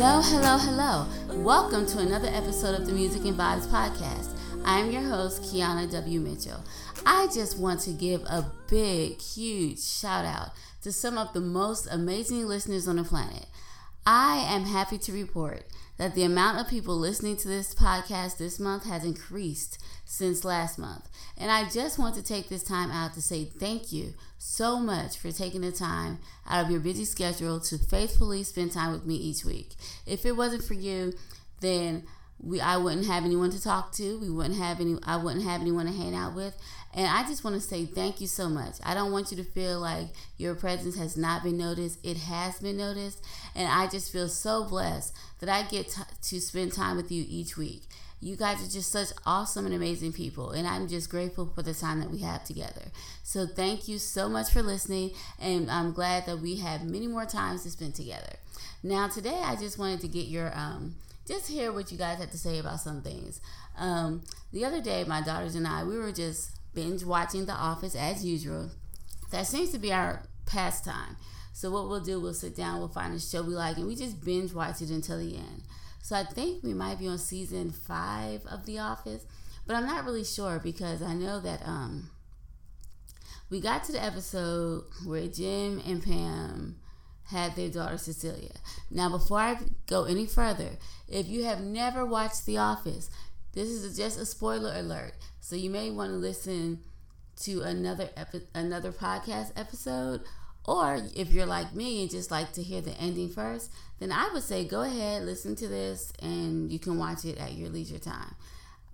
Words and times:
Hello, 0.00 0.22
hello, 0.22 0.56
hello. 0.56 1.06
Welcome 1.42 1.86
to 1.88 1.98
another 1.98 2.28
episode 2.28 2.74
of 2.74 2.86
the 2.86 2.92
Music 2.92 3.22
and 3.26 3.36
Vibes 3.36 3.66
podcast. 3.66 4.34
I 4.64 4.78
am 4.78 4.90
your 4.90 5.02
host, 5.02 5.42
Kiana 5.42 5.90
W. 5.90 6.20
Mitchell. 6.20 6.64
I 7.06 7.28
just 7.32 7.58
want 7.58 7.80
to 7.80 7.92
give 7.92 8.22
a 8.22 8.50
big, 8.68 9.20
huge 9.20 9.80
shout 9.80 10.24
out 10.24 10.50
to 10.82 10.92
some 10.92 11.18
of 11.18 11.32
the 11.32 11.40
most 11.40 11.86
amazing 11.90 12.46
listeners 12.46 12.88
on 12.88 12.96
the 12.96 13.04
planet. 13.04 13.46
I 14.06 14.38
am 14.48 14.64
happy 14.64 14.98
to 14.98 15.12
report 15.12 15.64
that 15.98 16.14
the 16.14 16.22
amount 16.24 16.58
of 16.58 16.68
people 16.68 16.96
listening 16.96 17.36
to 17.36 17.48
this 17.48 17.74
podcast 17.74 18.38
this 18.38 18.58
month 18.58 18.84
has 18.84 19.04
increased 19.04 19.78
since 20.06 20.44
last 20.44 20.78
month. 20.78 21.08
And 21.36 21.50
I 21.50 21.68
just 21.68 21.98
want 21.98 22.14
to 22.14 22.22
take 22.22 22.48
this 22.48 22.62
time 22.62 22.90
out 22.90 23.14
to 23.14 23.22
say 23.22 23.44
thank 23.44 23.92
you 23.92 24.14
so 24.38 24.78
much 24.78 25.18
for 25.18 25.30
taking 25.30 25.60
the 25.60 25.72
time 25.72 26.18
out 26.48 26.64
of 26.64 26.70
your 26.70 26.80
busy 26.80 27.04
schedule 27.04 27.60
to 27.60 27.76
faithfully 27.76 28.42
spend 28.42 28.72
time 28.72 28.92
with 28.92 29.04
me 29.04 29.14
each 29.14 29.44
week. 29.44 29.74
If 30.06 30.24
it 30.24 30.32
wasn't 30.32 30.64
for 30.64 30.74
you, 30.74 31.12
then 31.60 32.04
we 32.42 32.60
I 32.60 32.78
wouldn't 32.78 33.06
have 33.06 33.24
anyone 33.24 33.50
to 33.50 33.62
talk 33.62 33.92
to. 33.92 34.18
We 34.18 34.30
wouldn't 34.30 34.56
have 34.56 34.80
any 34.80 34.96
I 35.04 35.16
wouldn't 35.16 35.44
have 35.44 35.60
anyone 35.60 35.86
to 35.86 35.92
hang 35.92 36.14
out 36.14 36.34
with. 36.34 36.56
And 36.92 37.06
I 37.06 37.22
just 37.22 37.44
want 37.44 37.54
to 37.54 37.60
say 37.60 37.84
thank 37.84 38.20
you 38.20 38.26
so 38.26 38.48
much. 38.48 38.74
I 38.82 38.94
don't 38.94 39.12
want 39.12 39.30
you 39.30 39.36
to 39.36 39.44
feel 39.44 39.78
like 39.78 40.08
your 40.38 40.54
presence 40.54 40.96
has 40.96 41.16
not 41.16 41.44
been 41.44 41.56
noticed. 41.56 41.98
It 42.04 42.16
has 42.16 42.58
been 42.58 42.76
noticed. 42.76 43.24
And 43.54 43.68
I 43.68 43.86
just 43.86 44.12
feel 44.12 44.28
so 44.28 44.64
blessed 44.64 45.14
that 45.38 45.48
I 45.48 45.62
get 45.68 45.96
to 46.22 46.40
spend 46.40 46.72
time 46.72 46.96
with 46.96 47.12
you 47.12 47.24
each 47.28 47.56
week. 47.56 47.82
You 48.22 48.36
guys 48.36 48.62
are 48.62 48.70
just 48.70 48.92
such 48.92 49.08
awesome 49.24 49.64
and 49.64 49.74
amazing 49.74 50.12
people, 50.12 50.50
and 50.50 50.66
I'm 50.68 50.88
just 50.88 51.08
grateful 51.08 51.46
for 51.46 51.62
the 51.62 51.72
time 51.72 52.00
that 52.00 52.10
we 52.10 52.18
have 52.18 52.44
together. 52.44 52.82
So, 53.22 53.46
thank 53.46 53.88
you 53.88 53.96
so 53.98 54.28
much 54.28 54.50
for 54.50 54.62
listening, 54.62 55.12
and 55.40 55.70
I'm 55.70 55.94
glad 55.94 56.26
that 56.26 56.38
we 56.38 56.56
have 56.56 56.84
many 56.84 57.06
more 57.06 57.24
times 57.24 57.62
to 57.62 57.70
spend 57.70 57.94
together. 57.94 58.36
Now, 58.82 59.08
today 59.08 59.40
I 59.42 59.56
just 59.56 59.78
wanted 59.78 60.02
to 60.02 60.08
get 60.08 60.26
your 60.26 60.52
um, 60.54 60.96
just 61.26 61.48
hear 61.48 61.72
what 61.72 61.90
you 61.90 61.96
guys 61.96 62.18
had 62.18 62.30
to 62.32 62.38
say 62.38 62.58
about 62.58 62.80
some 62.80 63.00
things. 63.00 63.40
Um, 63.78 64.22
the 64.52 64.66
other 64.66 64.82
day, 64.82 65.04
my 65.04 65.22
daughters 65.22 65.54
and 65.54 65.66
I 65.66 65.84
we 65.84 65.96
were 65.96 66.12
just 66.12 66.50
binge 66.74 67.04
watching 67.04 67.46
The 67.46 67.52
Office 67.52 67.94
as 67.94 68.24
usual. 68.24 68.70
That 69.30 69.46
seems 69.46 69.70
to 69.70 69.78
be 69.78 69.92
our 69.92 70.24
pastime. 70.46 71.16
So 71.52 71.70
what 71.70 71.88
we'll 71.88 72.00
do, 72.00 72.20
we'll 72.20 72.34
sit 72.34 72.56
down, 72.56 72.78
we'll 72.78 72.88
find 72.88 73.14
a 73.14 73.20
show 73.20 73.42
we 73.42 73.54
like, 73.54 73.76
and 73.76 73.86
we 73.86 73.94
just 73.96 74.24
binge 74.24 74.52
watch 74.52 74.80
it 74.80 74.90
until 74.90 75.18
the 75.18 75.36
end. 75.36 75.62
So 76.02 76.16
I 76.16 76.24
think 76.24 76.62
we 76.62 76.72
might 76.72 76.98
be 76.98 77.08
on 77.08 77.18
season 77.18 77.70
five 77.70 78.46
of 78.46 78.66
The 78.66 78.78
Office, 78.78 79.26
but 79.66 79.76
I'm 79.76 79.86
not 79.86 80.04
really 80.04 80.24
sure 80.24 80.58
because 80.58 81.02
I 81.02 81.14
know 81.14 81.40
that 81.40 81.60
um, 81.66 82.10
we 83.50 83.60
got 83.60 83.84
to 83.84 83.92
the 83.92 84.02
episode 84.02 84.84
where 85.04 85.28
Jim 85.28 85.82
and 85.84 86.02
Pam 86.02 86.76
had 87.24 87.54
their 87.54 87.68
daughter 87.68 87.98
Cecelia. 87.98 88.52
Now, 88.90 89.08
before 89.08 89.38
I 89.38 89.58
go 89.86 90.04
any 90.04 90.26
further, 90.26 90.78
if 91.06 91.28
you 91.28 91.44
have 91.44 91.60
never 91.60 92.04
watched 92.04 92.46
The 92.46 92.58
Office, 92.58 93.10
this 93.52 93.68
is 93.68 93.96
just 93.96 94.18
a 94.18 94.26
spoiler 94.26 94.72
alert. 94.74 95.14
So 95.40 95.56
you 95.56 95.70
may 95.70 95.90
want 95.90 96.10
to 96.10 96.16
listen 96.16 96.80
to 97.42 97.62
another 97.62 98.10
epi- 98.16 98.46
another 98.54 98.92
podcast 98.92 99.52
episode, 99.56 100.22
or 100.64 101.00
if 101.14 101.32
you're 101.32 101.46
like 101.46 101.74
me 101.74 102.02
and 102.02 102.10
just 102.10 102.30
like 102.30 102.52
to 102.52 102.62
hear 102.62 102.80
the 102.80 102.92
ending 102.92 103.28
first, 103.28 103.72
then 103.98 104.12
I 104.12 104.28
would 104.32 104.42
say 104.42 104.64
go 104.64 104.82
ahead, 104.82 105.24
listen 105.24 105.56
to 105.56 105.68
this, 105.68 106.12
and 106.22 106.70
you 106.70 106.78
can 106.78 106.98
watch 106.98 107.24
it 107.24 107.38
at 107.38 107.54
your 107.54 107.70
leisure 107.70 107.98
time. 107.98 108.34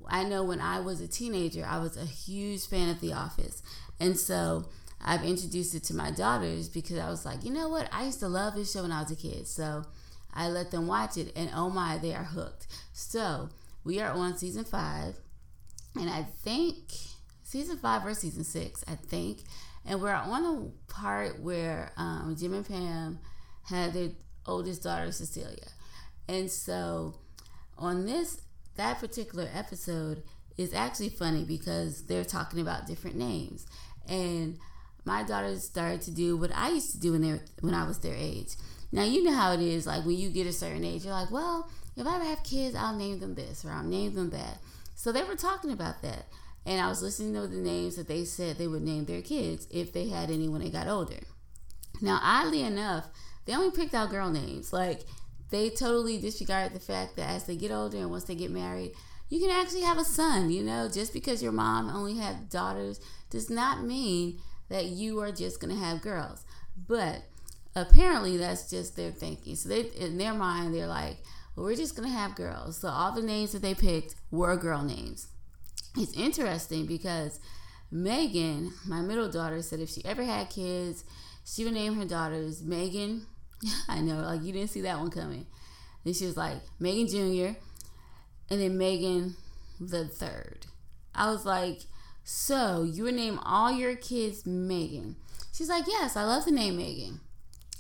I 0.09 0.23
know 0.23 0.45
when 0.45 0.61
I 0.61 0.79
was 0.79 1.01
a 1.01 1.09
teenager, 1.09 1.67
I 1.69 1.79
was 1.79 1.97
a 1.97 2.05
huge 2.05 2.67
fan 2.67 2.89
of 2.89 3.01
The 3.01 3.13
Office, 3.13 3.63
and 3.99 4.17
so 4.19 4.67
I've 5.05 5.25
introduced 5.25 5.75
it 5.75 5.83
to 5.85 5.95
my 5.95 6.11
daughters 6.11 6.69
because 6.69 6.99
I 6.99 7.11
was 7.11 7.25
like, 7.25 7.45
you 7.45 7.51
know 7.53 7.69
what? 7.69 7.89
I 7.93 8.05
used 8.05 8.21
to 8.21 8.29
love 8.29 8.55
this 8.55 8.73
show 8.73 8.83
when 8.83 8.93
I 8.93 9.03
was 9.03 9.11
a 9.11 9.17
kid. 9.17 9.47
So 9.47 9.85
I 10.33 10.49
let 10.49 10.71
them 10.71 10.87
watch 10.87 11.17
it, 11.17 11.33
and 11.37 11.51
oh 11.55 11.71
my, 11.71 11.99
they 11.99 12.15
are 12.15 12.25
hooked. 12.25 12.67
So 12.93 13.49
we 13.87 14.01
are 14.01 14.11
on 14.11 14.37
season 14.37 14.65
five, 14.65 15.17
and 15.95 16.11
I 16.11 16.25
think 16.25 16.93
season 17.45 17.79
five 17.79 18.05
or 18.05 18.15
season 18.15 18.43
six, 18.43 18.85
I 18.89 18.97
think. 18.97 19.45
And 19.87 20.03
we're 20.03 20.13
on 20.13 20.43
the 20.43 20.73
part 20.93 21.41
where 21.41 21.93
um, 21.97 22.35
Jim 22.37 22.53
and 22.53 22.67
Pam 22.67 23.21
had 23.63 23.95
their 23.95 24.11
oldest 24.45 24.83
daughter, 24.83 25.13
Cecelia. 25.13 25.69
And 26.29 26.51
so 26.51 27.15
on 27.79 28.05
this, 28.07 28.43
that 28.75 28.99
particular 28.99 29.49
episode 29.55 30.25
is 30.59 30.75
actually 30.75 31.11
funny 31.11 31.45
because 31.45 32.07
they're 32.07 32.25
talking 32.25 32.61
about 32.61 32.89
different 32.89 33.17
names. 33.17 33.67
And 34.09 34.59
my 35.05 35.23
daughters 35.23 35.63
started 35.63 36.03
to 36.03 36.11
do 36.11 36.37
what 36.37 36.51
I 36.53 36.71
used 36.71 36.91
to 36.93 36.99
do 36.99 37.13
when 37.13 37.23
they 37.23 37.41
when 37.61 37.75
I 37.75 37.87
was 37.87 38.01
their 38.01 38.17
age. 38.17 38.57
Now 38.91 39.05
you 39.05 39.23
know 39.23 39.33
how 39.33 39.53
it 39.53 39.61
is. 39.61 39.87
Like 39.87 40.05
when 40.05 40.17
you 40.17 40.31
get 40.31 40.49
a 40.49 40.53
certain 40.53 40.85
age, 40.85 41.05
you're 41.05 41.15
like, 41.15 41.31
well, 41.31 41.71
if 41.97 42.07
I 42.07 42.17
ever 42.17 42.25
have 42.25 42.43
kids, 42.43 42.77
I'll 42.77 42.97
name 42.97 43.21
them 43.21 43.35
this 43.35 43.65
or 43.65 43.71
I'll 43.71 43.83
name 43.83 44.15
them 44.15 44.31
that. 44.31 44.59
So 44.95 45.13
they 45.13 45.25
were 45.25 45.37
talking 45.37 45.71
about 45.71 46.03
that, 46.03 46.27
and 46.65 46.81
I 46.81 46.89
was 46.89 47.03
listening 47.03 47.35
to 47.35 47.47
the 47.47 47.57
names 47.57 47.97
that 47.97 48.09
they 48.09 48.25
said 48.25 48.57
they 48.57 48.67
would 48.67 48.83
name 48.83 49.05
their 49.05 49.23
kids 49.23 49.67
if 49.71 49.93
they 49.93 50.09
had 50.09 50.31
any 50.31 50.49
when 50.49 50.63
they 50.63 50.71
got 50.71 50.89
older. 50.89 51.21
Now, 52.01 52.21
oddly 52.23 52.63
enough, 52.63 53.07
they 53.45 53.55
only 53.55 53.71
picked 53.71 53.95
out 53.95 54.11
girl 54.11 54.31
names. 54.31 54.73
Like 54.73 55.03
they 55.51 55.71
totally 55.71 56.19
disregarded 56.19 56.75
the 56.75 56.81
fact 56.81 57.17
that 57.17 57.31
as 57.31 57.45
they 57.45 57.57
get 57.57 57.71
older 57.71 57.99
and 57.99 58.11
once 58.11 58.25
they 58.25 58.35
get 58.35 58.51
married, 58.51 58.93
you 59.29 59.41
can 59.41 59.51
actually 59.51 59.83
have 59.83 59.99
a 59.99 60.05
son. 60.05 60.51
You 60.51 60.63
know, 60.63 60.89
just 60.93 61.13
because 61.13 61.43
your 61.43 61.53
mom 61.53 61.89
only 61.89 62.17
had 62.17 62.49
daughters 62.49 63.01
does 63.31 63.49
not 63.49 63.85
mean 63.85 64.41
that 64.69 64.87
you 64.87 65.21
are 65.21 65.33
just 65.33 65.61
going 65.61 65.75
to 65.75 65.81
have 65.83 66.03
girls. 66.03 66.45
But 66.89 67.23
apparently, 67.75 68.37
that's 68.37 68.69
just 68.69 68.97
their 68.97 69.13
thinking. 69.13 69.55
So 69.55 69.69
they, 69.69 69.83
in 69.83 70.19
their 70.19 70.35
mind, 70.35 70.75
they're 70.75 70.87
like, 70.87 71.19
we're 71.63 71.77
just 71.77 71.97
to 72.09 72.15
have 72.15 72.35
girls. 72.35 72.79
So 72.79 72.89
all 72.89 73.13
the 73.13 73.23
names 73.23 73.53
that 73.53 73.63
they 73.63 73.75
picked 73.75 74.15
were 74.31 74.57
girl 74.57 74.83
names. 74.83 75.29
It's 75.97 76.17
interesting 76.17 76.87
because 76.87 77.41
Megan, 77.91 78.73
my 78.87 79.01
middle 79.01 79.31
daughter, 79.31 79.63
said 79.63 79.81
if 79.81 79.89
she 79.89 80.05
ever 80.05 80.25
had 80.25 80.51
kids, 80.51 81.05
she 81.45 81.65
would 81.65 81.73
name 81.73 81.95
her 81.95 82.05
daughters 82.05 82.63
Megan. 82.63 83.27
I 83.89 84.01
know, 84.01 84.17
like 84.17 84.43
you 84.43 84.53
didn't 84.53 84.71
see 84.71 84.83
that 84.83 84.99
one 84.99 85.11
coming. 85.11 85.47
Then 86.05 86.15
she 86.15 86.27
was 86.27 86.37
like 86.37 86.59
Megan 86.79 87.09
Jr. 87.09 87.59
and 88.51 88.61
then 88.61 88.77
Megan 88.77 89.37
the 89.81 90.07
third. 90.07 90.67
I 91.15 91.31
was 91.31 91.47
like, 91.47 91.83
so 92.25 92.83
you 92.83 93.05
would 93.05 93.15
name 93.15 93.39
all 93.45 93.73
your 93.73 93.97
kids 93.97 94.45
Megan? 94.45 95.17
She's 95.53 95.69
like, 95.69 95.87
yes, 95.87 96.17
I 96.17 96.25
love 96.25 96.45
the 96.45 96.51
name 96.51 96.77
Megan. 96.77 97.21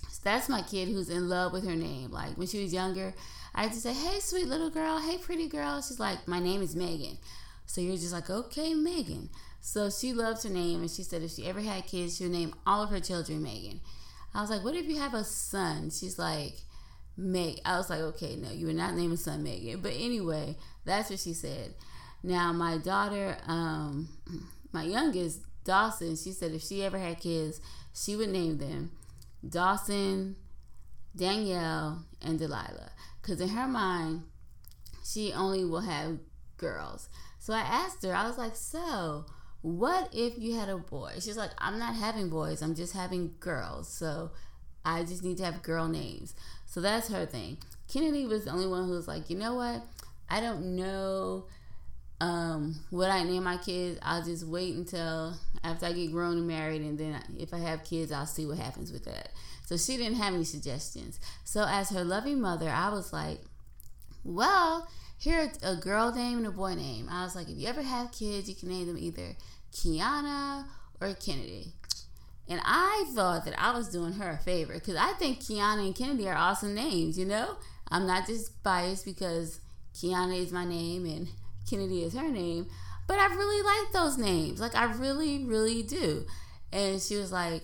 So 0.08 0.20
that's 0.24 0.48
my 0.48 0.62
kid 0.62 0.88
who's 0.88 1.10
in 1.10 1.28
love 1.28 1.52
with 1.52 1.66
her 1.66 1.76
name. 1.76 2.10
Like 2.10 2.38
when 2.38 2.46
she 2.46 2.62
was 2.62 2.72
younger, 2.72 3.12
I 3.56 3.68
just 3.68 3.82
say, 3.82 3.94
hey, 3.94 4.20
sweet 4.20 4.46
little 4.46 4.70
girl, 4.70 4.98
hey, 4.98 5.16
pretty 5.16 5.48
girl. 5.48 5.80
She's 5.80 5.98
like, 5.98 6.28
my 6.28 6.38
name 6.38 6.60
is 6.60 6.76
Megan. 6.76 7.16
So 7.64 7.80
you're 7.80 7.96
just 7.96 8.12
like, 8.12 8.28
okay, 8.28 8.74
Megan. 8.74 9.30
So 9.60 9.88
she 9.90 10.12
loves 10.12 10.44
her 10.44 10.50
name, 10.50 10.82
and 10.82 10.90
she 10.90 11.02
said 11.02 11.22
if 11.22 11.32
she 11.32 11.46
ever 11.46 11.60
had 11.60 11.86
kids, 11.86 12.16
she 12.16 12.24
would 12.24 12.32
name 12.32 12.54
all 12.66 12.82
of 12.82 12.90
her 12.90 13.00
children 13.00 13.42
Megan. 13.42 13.80
I 14.34 14.42
was 14.42 14.50
like, 14.50 14.62
what 14.62 14.76
if 14.76 14.86
you 14.86 14.98
have 14.98 15.14
a 15.14 15.24
son? 15.24 15.90
She's 15.90 16.18
like, 16.18 16.52
Meg. 17.16 17.60
I 17.64 17.78
was 17.78 17.88
like, 17.88 18.00
okay, 18.00 18.36
no, 18.36 18.50
you 18.50 18.66
would 18.66 18.76
not 18.76 18.94
name 18.94 19.12
a 19.12 19.16
son 19.16 19.42
Megan. 19.42 19.80
But 19.80 19.94
anyway, 19.94 20.56
that's 20.84 21.08
what 21.08 21.18
she 21.18 21.32
said. 21.32 21.74
Now, 22.22 22.52
my 22.52 22.76
daughter, 22.76 23.38
um, 23.46 24.10
my 24.72 24.82
youngest, 24.84 25.40
Dawson, 25.64 26.16
she 26.16 26.32
said 26.32 26.52
if 26.52 26.62
she 26.62 26.84
ever 26.84 26.98
had 26.98 27.20
kids, 27.20 27.60
she 27.94 28.14
would 28.14 28.28
name 28.28 28.58
them 28.58 28.92
Dawson, 29.48 30.36
Danielle, 31.16 32.04
and 32.22 32.38
Delilah. 32.38 32.90
Because 33.26 33.40
in 33.40 33.48
her 33.48 33.66
mind, 33.66 34.22
she 35.04 35.32
only 35.32 35.64
will 35.64 35.80
have 35.80 36.18
girls. 36.58 37.08
So 37.40 37.52
I 37.52 37.58
asked 37.58 38.04
her, 38.04 38.14
I 38.14 38.28
was 38.28 38.38
like, 38.38 38.54
so 38.54 39.26
what 39.62 40.10
if 40.14 40.38
you 40.38 40.54
had 40.54 40.68
a 40.68 40.78
boy? 40.78 41.14
She's 41.14 41.36
like, 41.36 41.50
I'm 41.58 41.76
not 41.76 41.96
having 41.96 42.30
boys, 42.30 42.62
I'm 42.62 42.76
just 42.76 42.92
having 42.92 43.34
girls. 43.40 43.88
So 43.88 44.30
I 44.84 45.02
just 45.02 45.24
need 45.24 45.38
to 45.38 45.44
have 45.44 45.64
girl 45.64 45.88
names. 45.88 46.36
So 46.66 46.80
that's 46.80 47.08
her 47.08 47.26
thing. 47.26 47.58
Kennedy 47.92 48.26
was 48.26 48.44
the 48.44 48.52
only 48.52 48.68
one 48.68 48.86
who 48.86 48.92
was 48.92 49.08
like, 49.08 49.28
you 49.28 49.36
know 49.36 49.54
what? 49.54 49.82
I 50.30 50.40
don't 50.40 50.76
know 50.76 51.46
um, 52.20 52.76
what 52.90 53.10
I 53.10 53.22
name 53.24 53.44
my 53.44 53.58
kids. 53.58 53.98
I'll 54.02 54.24
just 54.24 54.46
wait 54.46 54.74
until 54.74 55.34
after 55.62 55.86
I 55.86 55.92
get 55.92 56.12
grown 56.12 56.38
and 56.38 56.46
married, 56.46 56.82
and 56.82 56.98
then 56.98 57.20
if 57.38 57.52
I 57.52 57.58
have 57.58 57.84
kids, 57.84 58.12
I'll 58.12 58.26
see 58.26 58.46
what 58.46 58.58
happens 58.58 58.92
with 58.92 59.04
that. 59.04 59.30
So 59.66 59.76
she 59.76 59.96
didn't 59.96 60.18
have 60.18 60.34
any 60.34 60.44
suggestions. 60.44 61.18
So 61.44 61.66
as 61.68 61.90
her 61.90 62.04
loving 62.04 62.40
mother, 62.40 62.70
I 62.70 62.90
was 62.90 63.12
like, 63.12 63.40
well, 64.24 64.88
here's 65.18 65.58
a 65.62 65.76
girl 65.76 66.12
name 66.14 66.38
and 66.38 66.46
a 66.46 66.50
boy 66.50 66.74
name. 66.74 67.08
I 67.10 67.24
was 67.24 67.34
like, 67.34 67.48
if 67.48 67.56
you 67.58 67.66
ever 67.66 67.82
have 67.82 68.12
kids, 68.12 68.48
you 68.48 68.54
can 68.54 68.68
name 68.68 68.86
them 68.86 68.98
either 68.98 69.36
Kiana 69.72 70.66
or 71.00 71.14
Kennedy. 71.14 71.72
And 72.48 72.60
I 72.64 73.10
thought 73.14 73.44
that 73.44 73.60
I 73.60 73.76
was 73.76 73.88
doing 73.88 74.14
her 74.14 74.30
a 74.30 74.38
favor 74.38 74.74
because 74.74 74.96
I 74.96 75.12
think 75.14 75.40
Kiana 75.40 75.84
and 75.84 75.94
Kennedy 75.94 76.28
are 76.28 76.36
awesome 76.36 76.74
names, 76.74 77.18
you 77.18 77.24
know? 77.24 77.56
I'm 77.88 78.06
not 78.06 78.26
just 78.26 78.62
biased 78.62 79.04
because 79.04 79.58
Kiana 79.94 80.40
is 80.40 80.52
my 80.52 80.64
name 80.64 81.06
and 81.06 81.28
Kennedy 81.68 82.02
is 82.04 82.14
her 82.14 82.28
name, 82.28 82.66
but 83.06 83.18
I 83.18 83.26
really 83.26 83.62
like 83.62 83.92
those 83.92 84.18
names. 84.18 84.60
Like, 84.60 84.74
I 84.74 84.84
really, 84.92 85.44
really 85.44 85.82
do. 85.82 86.26
And 86.72 87.00
she 87.00 87.16
was 87.16 87.32
like, 87.32 87.62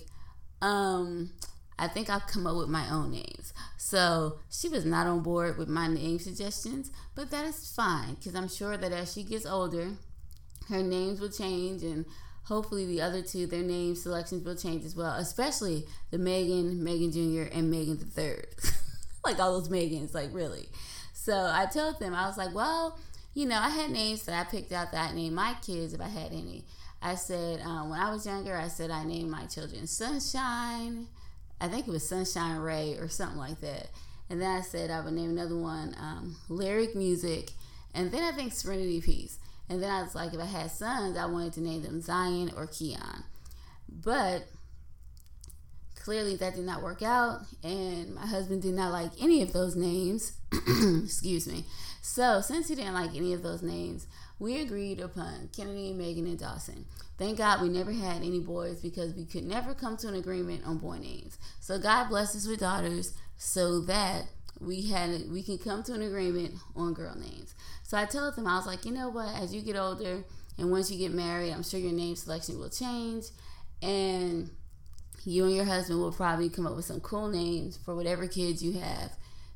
um, 0.61 1.31
I 1.79 1.89
think 1.89 2.09
I'll 2.09 2.21
come 2.21 2.47
up 2.47 2.57
with 2.57 2.69
my 2.69 2.89
own 2.91 3.11
names. 3.11 3.53
So 3.77 4.39
she 4.51 4.69
was 4.69 4.85
not 4.85 5.07
on 5.07 5.21
board 5.21 5.59
with 5.59 5.69
my 5.69 5.89
name 5.89 6.19
suggestions, 6.19 6.91
but 7.15 7.31
that 7.31 7.45
is 7.45 7.73
fine 7.75 8.15
because 8.15 8.35
I'm 8.35 8.49
sure 8.49 8.77
that 8.77 8.93
as 8.93 9.13
she 9.13 9.25
gets 9.25 9.45
older, 9.47 9.91
her 10.69 10.83
names 10.83 11.21
will 11.21 11.31
change 11.31 11.83
and 11.83 12.07
hopefully 12.45 12.87
the 12.87 13.01
other 13.01 13.23
two, 13.23 13.47
their 13.47 13.63
name 13.63 13.95
selections 13.95 14.45
will 14.45 14.57
change 14.57 14.85
as 14.85 14.95
well, 14.95 15.15
especially 15.17 15.85
the 16.11 16.19
Megan, 16.19 16.83
Megan 16.83 17.11
Jr., 17.11 17.53
and 17.53 17.71
Megan 17.71 17.99
the 17.99 18.05
Third. 18.05 18.47
like 19.25 19.41
all 19.41 19.59
those 19.59 19.69
Megans, 19.69 20.15
like 20.15 20.33
really. 20.33 20.69
So 21.13 21.35
I 21.35 21.67
told 21.67 21.99
them, 21.99 22.15
I 22.15 22.27
was 22.27 22.37
like, 22.37 22.55
well, 22.55 22.99
you 23.35 23.47
know, 23.47 23.59
I 23.59 23.71
had 23.71 23.91
names 23.91 24.25
that 24.25 24.39
I 24.39 24.49
picked 24.49 24.73
out 24.73 24.93
that 24.93 25.11
I 25.11 25.15
named 25.15 25.35
my 25.35 25.55
kids 25.65 25.95
if 25.95 26.01
I 26.01 26.09
had 26.09 26.33
any. 26.33 26.65
I 27.01 27.15
said, 27.17 27.61
um, 27.63 27.91
when 27.91 27.99
I 27.99 28.11
was 28.11 28.27
younger, 28.27 28.57
I 28.57 28.69
said 28.69 28.91
I 28.91 29.05
named 29.05 29.31
my 29.31 29.47
children 29.47 29.87
Sunshine. 29.87 31.09
I 31.61 31.69
think 31.69 31.89
it 31.89 31.91
was 31.91 32.09
Sunshine 32.09 32.59
Ray 32.59 32.97
or 32.99 33.09
something 33.09 33.39
like 33.39 33.61
that. 33.61 33.89
And 34.31 34.41
then 34.41 34.51
I 34.51 34.61
said 34.61 34.91
I 34.91 35.01
would 35.01 35.13
name 35.15 35.31
another 35.31 35.57
one 35.57 35.95
um, 35.99 36.37
Lyric 36.49 36.95
Music. 36.95 37.51
And 37.95 38.11
then 38.11 38.23
I 38.23 38.37
think 38.37 38.53
Serenity 38.53 39.01
Peace. 39.01 39.39
And 39.69 39.83
then 39.83 39.91
I 39.91 40.03
was 40.03 40.15
like, 40.15 40.33
if 40.35 40.41
I 40.41 40.45
had 40.45 40.71
sons, 40.71 41.17
I 41.17 41.27
wanted 41.27 41.55
to 41.55 41.61
name 41.61 41.83
them 41.83 42.01
Zion 42.01 42.53
or 42.57 42.67
Keon. 42.67 43.25
But 43.89 44.47
clearly 46.03 46.37
that 46.37 46.55
did 46.55 46.65
not 46.65 46.83
work 46.83 47.03
out. 47.03 47.43
And 47.63 48.15
my 48.15 48.27
husband 48.27 48.63
did 48.63 48.75
not 48.75 48.93
like 48.93 49.11
any 49.21 49.43
of 49.43 49.53
those 49.53 49.77
names. 49.77 50.33
Excuse 51.05 51.47
me. 51.47 51.65
So 52.01 52.41
since 52.41 52.69
he 52.69 52.75
didn't 52.75 52.95
like 52.95 53.15
any 53.15 53.33
of 53.33 53.43
those 53.43 53.63
names, 53.63 54.07
we 54.39 54.61
agreed 54.61 55.01
upon 55.01 55.51
Kennedy, 55.57 55.93
Megan, 55.93 56.27
and 56.27 56.39
Dawson. 56.39 56.85
Thank 57.17 57.39
God 57.39 57.63
we 57.63 57.69
never 57.69 57.93
had 57.93 58.17
any 58.17 58.41
boys 58.41 58.81
because 58.81 59.15
we 59.15 59.25
could 59.25 59.45
never 59.45 59.75
come 59.75 59.97
to 59.99 60.09
an 60.09 60.17
agreement 60.17 60.67
on 60.67 60.79
boy 60.79 60.99
names. 60.99 61.39
So 61.61 61.79
God 61.79 62.09
blessed 62.09 62.37
us 62.37 62.49
with 62.49 62.61
daughters 62.61 63.13
so 63.37 63.81
that 63.83 64.25
we 64.61 64.91
had 64.91 65.31
we 65.31 65.43
can 65.43 65.59
come 65.59 65.83
to 65.85 65.95
an 65.95 66.03
agreement 66.03 66.55
on 66.75 66.95
girl 66.95 67.15
names. 67.17 67.55
So 67.85 67.97
I 67.97 68.05
told 68.05 68.35
them 68.35 68.47
I 68.47 68.57
was 68.57 68.67
like, 68.67 68.85
you 68.85 68.93
know 68.93 69.09
what? 69.09 69.35
As 69.41 69.55
you 69.55 69.63
get 69.63 69.77
older 69.77 70.25
and 70.59 70.71
once 70.71 70.91
you 70.91 70.99
get 70.99 71.13
married, 71.13 71.53
I'm 71.53 71.63
sure 71.63 71.81
your 71.81 71.93
name 71.93 72.17
selection 72.17 72.59
will 72.59 72.69
change, 72.69 73.27
and 73.81 74.51
you 75.25 75.45
and 75.45 75.55
your 75.55 75.65
husband 75.65 76.01
will 76.01 76.13
probably 76.13 76.49
come 76.49 76.67
up 76.67 76.77
with 76.77 76.85
some 76.85 77.01
cool 77.01 77.29
names 77.29 77.77
for 77.77 77.95
whatever 77.95 78.27
kids 78.27 78.63
you 78.63 78.73
have 78.73 79.13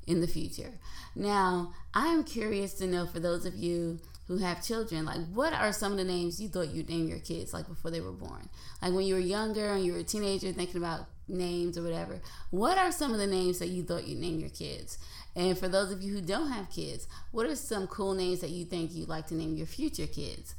in 0.06 0.20
the 0.20 0.26
future. 0.26 0.72
Now, 1.14 1.72
I 1.94 2.08
am 2.08 2.24
curious 2.24 2.74
to 2.74 2.86
know 2.86 3.06
for 3.06 3.20
those 3.20 3.44
of 3.44 3.56
you 3.56 3.98
who 4.28 4.38
have 4.38 4.64
children, 4.64 5.04
like 5.04 5.20
what 5.32 5.52
are 5.52 5.72
some 5.72 5.92
of 5.92 5.98
the 5.98 6.04
names 6.04 6.40
you 6.40 6.48
thought 6.48 6.68
you'd 6.68 6.88
name 6.88 7.08
your 7.08 7.18
kids 7.18 7.52
like 7.52 7.66
before 7.68 7.90
they 7.90 8.00
were 8.00 8.12
born? 8.12 8.48
Like 8.82 8.92
when 8.92 9.06
you 9.06 9.14
were 9.14 9.20
younger 9.20 9.72
and 9.72 9.84
you 9.84 9.92
were 9.92 10.00
a 10.00 10.04
teenager 10.04 10.52
thinking 10.52 10.78
about 10.78 11.06
names 11.28 11.78
or 11.78 11.82
whatever, 11.82 12.20
what 12.50 12.78
are 12.78 12.92
some 12.92 13.12
of 13.12 13.18
the 13.18 13.26
names 13.26 13.58
that 13.58 13.68
you 13.68 13.82
thought 13.82 14.06
you'd 14.06 14.18
name 14.18 14.40
your 14.40 14.50
kids? 14.50 14.98
And 15.34 15.56
for 15.56 15.68
those 15.68 15.92
of 15.92 16.02
you 16.02 16.14
who 16.14 16.22
don't 16.22 16.50
have 16.50 16.70
kids, 16.70 17.06
what 17.30 17.46
are 17.46 17.54
some 17.54 17.86
cool 17.86 18.14
names 18.14 18.40
that 18.40 18.50
you 18.50 18.64
think 18.64 18.94
you'd 18.94 19.08
like 19.08 19.26
to 19.28 19.34
name 19.34 19.56
your 19.56 19.66
future 19.66 20.06
kids? 20.06 20.54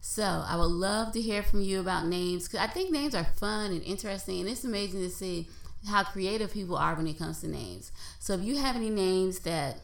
So 0.00 0.44
I 0.46 0.56
would 0.56 0.64
love 0.64 1.12
to 1.12 1.20
hear 1.20 1.42
from 1.42 1.60
you 1.60 1.78
about 1.80 2.06
names 2.06 2.48
because 2.48 2.60
I 2.60 2.66
think 2.66 2.90
names 2.90 3.14
are 3.14 3.24
fun 3.24 3.72
and 3.72 3.82
interesting, 3.82 4.40
and 4.40 4.48
it's 4.48 4.64
amazing 4.64 5.00
to 5.00 5.10
see 5.10 5.48
how 5.88 6.04
creative 6.04 6.52
people 6.52 6.76
are 6.76 6.94
when 6.94 7.06
it 7.06 7.18
comes 7.18 7.40
to 7.40 7.48
names. 7.48 7.92
So 8.18 8.34
if 8.34 8.42
you 8.42 8.56
have 8.58 8.76
any 8.76 8.90
names 8.90 9.40
that 9.40 9.78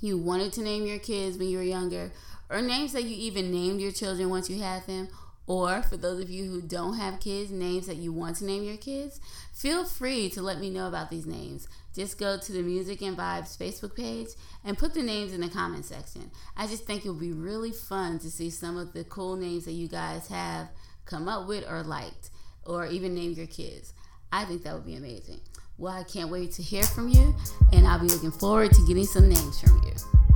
you 0.00 0.18
wanted 0.18 0.52
to 0.54 0.62
name 0.62 0.86
your 0.86 0.98
kids 0.98 1.36
when 1.36 1.48
you 1.48 1.58
were 1.58 1.64
younger, 1.64 2.12
or 2.48 2.60
names 2.60 2.92
that 2.92 3.04
you 3.04 3.16
even 3.16 3.50
named 3.50 3.80
your 3.80 3.92
children 3.92 4.30
once 4.30 4.50
you 4.50 4.60
had 4.60 4.86
them, 4.86 5.08
or 5.50 5.82
for 5.82 5.96
those 5.96 6.22
of 6.22 6.30
you 6.30 6.44
who 6.44 6.62
don't 6.62 6.96
have 6.96 7.18
kids, 7.18 7.50
names 7.50 7.88
that 7.88 7.96
you 7.96 8.12
want 8.12 8.36
to 8.36 8.44
name 8.44 8.62
your 8.62 8.76
kids, 8.76 9.18
feel 9.52 9.84
free 9.84 10.30
to 10.30 10.40
let 10.40 10.60
me 10.60 10.70
know 10.70 10.86
about 10.86 11.10
these 11.10 11.26
names. 11.26 11.66
Just 11.92 12.20
go 12.20 12.38
to 12.38 12.52
the 12.52 12.62
Music 12.62 13.02
and 13.02 13.18
Vibes 13.18 13.58
Facebook 13.58 13.96
page 13.96 14.28
and 14.64 14.78
put 14.78 14.94
the 14.94 15.02
names 15.02 15.32
in 15.32 15.40
the 15.40 15.48
comment 15.48 15.84
section. 15.84 16.30
I 16.56 16.68
just 16.68 16.84
think 16.84 17.04
it 17.04 17.08
would 17.10 17.18
be 17.18 17.32
really 17.32 17.72
fun 17.72 18.20
to 18.20 18.30
see 18.30 18.48
some 18.48 18.78
of 18.78 18.92
the 18.92 19.02
cool 19.02 19.34
names 19.34 19.64
that 19.64 19.72
you 19.72 19.88
guys 19.88 20.28
have 20.28 20.68
come 21.04 21.28
up 21.28 21.48
with 21.48 21.68
or 21.68 21.82
liked, 21.82 22.30
or 22.64 22.86
even 22.86 23.16
name 23.16 23.32
your 23.32 23.48
kids. 23.48 23.92
I 24.30 24.44
think 24.44 24.62
that 24.62 24.74
would 24.74 24.86
be 24.86 24.94
amazing. 24.94 25.40
Well, 25.78 25.94
I 25.94 26.04
can't 26.04 26.30
wait 26.30 26.52
to 26.52 26.62
hear 26.62 26.84
from 26.84 27.08
you, 27.08 27.34
and 27.72 27.88
I'll 27.88 27.98
be 27.98 28.06
looking 28.06 28.30
forward 28.30 28.70
to 28.70 28.86
getting 28.86 29.04
some 29.04 29.28
names 29.28 29.60
from 29.60 29.82
you. 29.82 30.29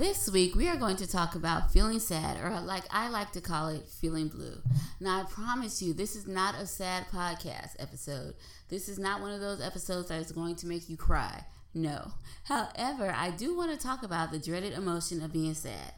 This 0.00 0.30
week, 0.30 0.54
we 0.54 0.66
are 0.66 0.78
going 0.78 0.96
to 0.96 1.06
talk 1.06 1.34
about 1.34 1.74
feeling 1.74 1.98
sad, 1.98 2.42
or 2.42 2.58
like 2.62 2.84
I 2.90 3.10
like 3.10 3.32
to 3.32 3.42
call 3.42 3.68
it, 3.68 3.86
feeling 3.86 4.28
blue. 4.28 4.56
Now, 4.98 5.20
I 5.20 5.24
promise 5.24 5.82
you, 5.82 5.92
this 5.92 6.16
is 6.16 6.26
not 6.26 6.54
a 6.54 6.66
sad 6.66 7.04
podcast 7.12 7.76
episode. 7.78 8.32
This 8.70 8.88
is 8.88 8.98
not 8.98 9.20
one 9.20 9.30
of 9.30 9.42
those 9.42 9.60
episodes 9.60 10.08
that 10.08 10.22
is 10.22 10.32
going 10.32 10.56
to 10.56 10.66
make 10.66 10.88
you 10.88 10.96
cry. 10.96 11.44
No. 11.74 12.12
However, 12.44 13.14
I 13.14 13.30
do 13.30 13.54
want 13.54 13.72
to 13.72 13.76
talk 13.76 14.02
about 14.02 14.32
the 14.32 14.38
dreaded 14.38 14.72
emotion 14.72 15.22
of 15.22 15.34
being 15.34 15.52
sad. 15.52 15.92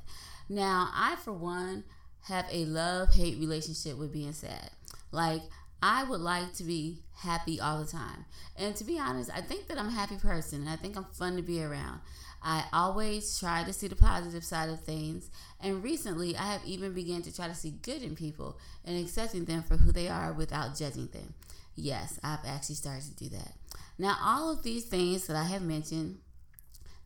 Now, 0.48 0.90
I, 0.92 1.14
for 1.14 1.32
one, 1.32 1.84
have 2.22 2.46
a 2.50 2.64
love 2.64 3.14
hate 3.14 3.38
relationship 3.38 3.96
with 3.98 4.12
being 4.12 4.32
sad. 4.32 4.70
Like, 5.12 5.42
I 5.82 6.04
would 6.04 6.20
like 6.20 6.52
to 6.54 6.64
be 6.64 7.02
happy 7.16 7.60
all 7.60 7.80
the 7.80 7.90
time. 7.90 8.24
And 8.56 8.76
to 8.76 8.84
be 8.84 8.98
honest, 8.98 9.30
I 9.34 9.40
think 9.40 9.66
that 9.66 9.78
I'm 9.78 9.88
a 9.88 9.92
happy 9.92 10.16
person 10.16 10.60
and 10.60 10.70
I 10.70 10.76
think 10.76 10.96
I'm 10.96 11.06
fun 11.12 11.36
to 11.36 11.42
be 11.42 11.62
around. 11.62 12.00
I 12.44 12.64
always 12.72 13.38
try 13.38 13.64
to 13.64 13.72
see 13.72 13.88
the 13.88 13.96
positive 13.96 14.44
side 14.44 14.68
of 14.68 14.80
things, 14.80 15.30
and 15.60 15.82
recently 15.82 16.36
I 16.36 16.52
have 16.52 16.64
even 16.64 16.92
begun 16.92 17.22
to 17.22 17.34
try 17.34 17.46
to 17.46 17.54
see 17.54 17.70
good 17.82 18.02
in 18.02 18.16
people 18.16 18.58
and 18.84 18.98
accepting 18.98 19.44
them 19.44 19.62
for 19.62 19.76
who 19.76 19.92
they 19.92 20.08
are 20.08 20.32
without 20.32 20.76
judging 20.76 21.06
them. 21.08 21.34
Yes, 21.76 22.18
I've 22.22 22.44
actually 22.44 22.74
started 22.74 23.04
to 23.04 23.24
do 23.24 23.36
that. 23.36 23.52
Now, 23.96 24.16
all 24.20 24.50
of 24.50 24.64
these 24.64 24.84
things 24.84 25.28
that 25.28 25.36
I 25.36 25.44
have 25.44 25.62
mentioned, 25.62 26.18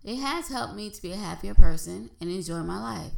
it 0.03 0.17
has 0.17 0.49
helped 0.49 0.75
me 0.75 0.89
to 0.89 1.03
be 1.03 1.13
a 1.13 1.17
happier 1.17 1.55
person 1.55 2.11
and 2.21 2.31
enjoy 2.31 2.61
my 2.61 2.81
life. 2.81 3.13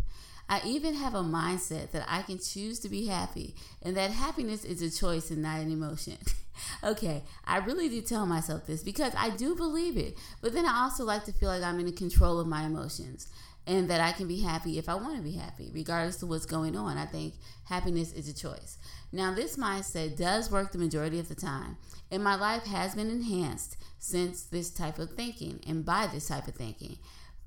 I 0.49 0.63
even 0.65 0.95
have 0.95 1.15
a 1.15 1.23
mindset 1.23 1.91
that 1.91 2.07
I 2.09 2.23
can 2.23 2.39
choose 2.39 2.79
to 2.81 2.89
be 2.89 3.07
happy 3.07 3.55
and 3.83 3.97
that 3.97 4.11
happiness 4.11 4.65
is 4.65 4.81
a 4.81 4.91
choice 4.91 5.31
and 5.31 5.43
not 5.43 5.61
an 5.61 5.71
emotion. 5.71 6.17
okay, 6.85 7.23
I 7.45 7.59
really 7.59 7.89
do 7.89 8.01
tell 8.01 8.27
myself 8.27 8.67
this 8.67 8.83
because 8.83 9.13
I 9.17 9.31
do 9.31 9.55
believe 9.55 9.97
it, 9.97 10.17
but 10.41 10.53
then 10.53 10.67
I 10.67 10.83
also 10.83 11.05
like 11.05 11.25
to 11.25 11.33
feel 11.33 11.51
like 11.51 11.63
I'm 11.63 11.79
in 11.81 11.93
control 11.93 12.41
of 12.41 12.47
my 12.47 12.65
emotions 12.65 13.29
and 13.69 13.91
that 13.91 14.01
I 14.01 14.13
can 14.13 14.27
be 14.27 14.41
happy 14.41 14.79
if 14.79 14.89
I 14.89 14.95
want 14.95 15.17
to 15.17 15.23
be 15.23 15.33
happy, 15.33 15.71
regardless 15.75 16.23
of 16.23 16.31
what's 16.31 16.47
going 16.47 16.75
on. 16.75 16.97
I 16.97 17.05
think 17.05 17.35
happiness 17.65 18.15
is 18.15 18.27
a 18.27 18.35
choice. 18.35 18.79
Now, 19.13 19.35
this 19.35 19.59
mindset 19.59 20.17
does 20.17 20.51
work 20.51 20.73
the 20.73 20.79
majority 20.79 21.19
of 21.19 21.29
the 21.29 21.35
time, 21.35 21.77
and 22.11 22.25
my 22.25 22.35
life 22.35 22.65
has 22.65 22.95
been 22.95 23.11
enhanced 23.11 23.77
since 23.99 24.43
this 24.45 24.71
type 24.71 24.99
of 24.99 25.11
thinking 25.11 25.61
and 25.67 25.85
by 25.85 26.07
this 26.07 26.29
type 26.29 26.49
of 26.49 26.55
thinking. 26.55 26.97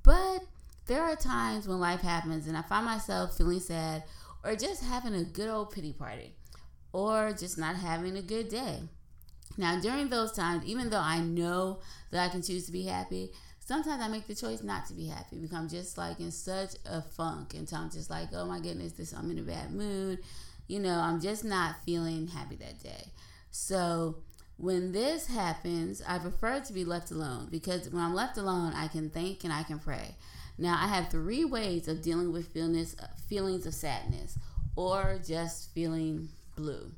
But 0.04 0.44
there 0.92 1.04
are 1.04 1.16
times 1.16 1.70
when 1.70 1.80
life 1.80 2.02
happens 2.02 2.48
and 2.48 2.58
I 2.58 2.64
find 2.64 2.84
myself 2.84 3.38
feeling 3.38 3.62
sad 3.62 4.04
or 4.44 4.58
just 4.58 4.84
having 4.84 5.16
a 5.16 5.24
good 5.24 5.48
old 5.48 5.72
pity 5.72 5.94
party 5.94 6.36
or 6.92 7.32
just 7.32 7.58
not 7.58 7.78
having 7.78 8.18
a 8.18 8.22
good 8.22 8.50
day. 8.50 8.80
Now, 9.58 9.80
during 9.80 10.10
those 10.10 10.34
times, 10.34 10.66
even 10.66 10.90
though 10.90 11.00
I 11.00 11.22
know 11.22 11.80
that 12.12 12.26
I 12.26 12.28
can 12.28 12.42
choose 12.42 12.66
to 12.66 12.74
be 12.74 12.84
happy, 12.84 13.32
sometimes 13.60 14.02
I 14.02 14.10
make 14.10 14.28
the 14.28 14.36
choice 14.36 14.64
not 14.64 14.86
to 14.88 14.94
be 14.94 15.08
happy 15.08 15.38
because 15.40 15.56
I'm 15.56 15.70
just 15.70 15.98
like 15.98 16.20
in 16.20 16.30
such 16.30 16.72
a 16.86 17.02
funk 17.02 17.54
and 17.54 17.72
I'm 17.74 17.90
just 17.90 18.10
like, 18.10 18.28
oh 18.34 18.46
my 18.46 18.60
goodness, 18.60 18.92
this 18.92 19.14
I'm 19.14 19.32
in 19.32 19.40
a 19.40 19.44
bad 19.44 19.72
mood. 19.72 20.20
You 20.68 20.82
know, 20.82 21.00
I'm 21.00 21.22
just 21.22 21.46
not 21.46 21.78
feeling 21.86 22.28
happy 22.28 22.58
that 22.58 22.84
day. 22.84 23.06
So 23.50 24.18
when 24.58 24.92
this 24.92 25.28
happens, 25.28 26.02
I 26.06 26.18
prefer 26.20 26.60
to 26.60 26.74
be 26.74 26.84
left 26.84 27.12
alone 27.12 27.48
because 27.50 27.90
when 27.90 28.04
I'm 28.04 28.14
left 28.14 28.38
alone, 28.38 28.74
I 28.74 28.90
can 28.90 29.10
think 29.10 29.46
and 29.46 29.54
I 29.54 29.64
can 29.64 29.80
pray. 29.80 30.18
Now, 30.58 30.78
I 30.80 30.88
have 30.88 31.10
three 31.10 31.46
ways 31.46 31.88
of 31.88 32.02
dealing 32.02 32.32
with 32.32 32.48
feelings, 32.48 32.96
uh, 33.00 33.08
feelings 33.28 33.66
of 33.66 33.74
sadness 33.74 34.38
or 34.76 35.20
just 35.26 35.74
feeling 35.74 36.30
blue. 36.56 36.92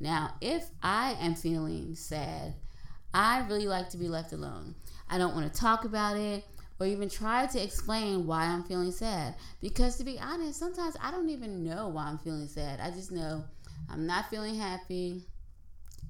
Now, 0.00 0.34
if 0.40 0.66
I 0.82 1.16
am 1.20 1.34
feeling 1.34 1.94
sad, 1.94 2.54
I 3.14 3.46
really 3.46 3.66
like 3.66 3.88
to 3.90 3.96
be 3.96 4.08
left 4.08 4.32
alone. 4.32 4.74
I 5.08 5.18
don't 5.18 5.34
want 5.34 5.52
to 5.52 5.60
talk 5.60 5.84
about 5.84 6.16
it 6.16 6.44
or 6.78 6.86
even 6.86 7.08
try 7.08 7.46
to 7.46 7.62
explain 7.62 8.26
why 8.26 8.44
I'm 8.44 8.64
feeling 8.64 8.92
sad. 8.92 9.34
Because 9.60 9.96
to 9.96 10.04
be 10.04 10.18
honest, 10.18 10.58
sometimes 10.58 10.96
I 11.02 11.10
don't 11.10 11.30
even 11.30 11.64
know 11.64 11.88
why 11.88 12.04
I'm 12.04 12.18
feeling 12.18 12.48
sad. 12.48 12.80
I 12.80 12.90
just 12.90 13.10
know 13.10 13.44
I'm 13.90 14.06
not 14.06 14.28
feeling 14.28 14.56
happy. 14.56 15.22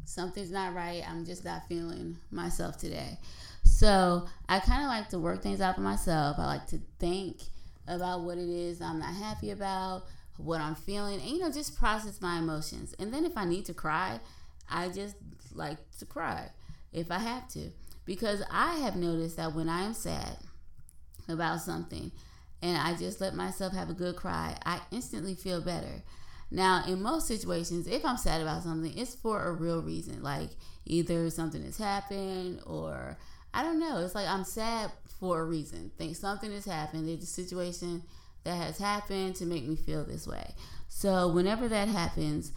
Something's 0.04 0.50
not 0.50 0.74
right. 0.74 1.02
I'm 1.08 1.24
just 1.24 1.44
not 1.44 1.68
feeling 1.68 2.16
myself 2.30 2.78
today. 2.78 3.18
So 3.76 4.24
I 4.48 4.60
kind 4.60 4.84
of 4.84 4.88
like 4.88 5.10
to 5.10 5.18
work 5.18 5.42
things 5.42 5.60
out 5.60 5.74
for 5.74 5.82
myself. 5.82 6.38
I 6.38 6.46
like 6.46 6.66
to 6.68 6.80
think 6.98 7.42
about 7.86 8.22
what 8.22 8.38
it 8.38 8.48
is 8.48 8.80
I'm 8.80 9.00
not 9.00 9.14
happy 9.14 9.50
about, 9.50 10.04
what 10.38 10.62
I'm 10.62 10.74
feeling, 10.74 11.20
and 11.20 11.28
you 11.28 11.40
know, 11.40 11.52
just 11.52 11.76
process 11.76 12.22
my 12.22 12.38
emotions. 12.38 12.94
And 12.98 13.12
then 13.12 13.26
if 13.26 13.36
I 13.36 13.44
need 13.44 13.66
to 13.66 13.74
cry, 13.74 14.18
I 14.70 14.88
just 14.88 15.16
like 15.54 15.76
to 15.98 16.06
cry 16.06 16.48
if 16.90 17.10
I 17.10 17.18
have 17.18 17.48
to. 17.48 17.68
Because 18.06 18.42
I 18.50 18.76
have 18.76 18.96
noticed 18.96 19.36
that 19.36 19.54
when 19.54 19.68
I 19.68 19.82
am 19.82 19.92
sad 19.92 20.38
about 21.28 21.60
something 21.60 22.12
and 22.62 22.78
I 22.78 22.96
just 22.96 23.20
let 23.20 23.34
myself 23.34 23.74
have 23.74 23.90
a 23.90 23.94
good 23.94 24.16
cry, 24.16 24.56
I 24.64 24.80
instantly 24.90 25.34
feel 25.34 25.60
better. 25.60 26.02
Now, 26.50 26.84
in 26.88 27.02
most 27.02 27.26
situations, 27.26 27.86
if 27.86 28.06
I'm 28.06 28.16
sad 28.16 28.40
about 28.40 28.62
something, 28.62 28.96
it's 28.96 29.14
for 29.14 29.44
a 29.44 29.52
real 29.52 29.82
reason. 29.82 30.22
Like 30.22 30.48
either 30.86 31.28
something 31.28 31.62
has 31.62 31.76
happened 31.76 32.62
or 32.64 33.18
I 33.56 33.62
don't 33.62 33.80
know. 33.80 34.04
It's 34.04 34.14
like 34.14 34.28
I'm 34.28 34.44
sad 34.44 34.92
for 35.18 35.40
a 35.40 35.44
reason. 35.44 35.90
Think 35.96 36.14
something 36.14 36.52
has 36.52 36.66
happened. 36.66 37.08
There's 37.08 37.22
a 37.22 37.26
situation 37.26 38.02
that 38.44 38.54
has 38.54 38.76
happened 38.76 39.34
to 39.36 39.46
make 39.46 39.66
me 39.66 39.76
feel 39.76 40.04
this 40.04 40.26
way. 40.26 40.54
So 40.88 41.28
whenever 41.28 41.66
that 41.66 41.88
happens, 41.88 42.52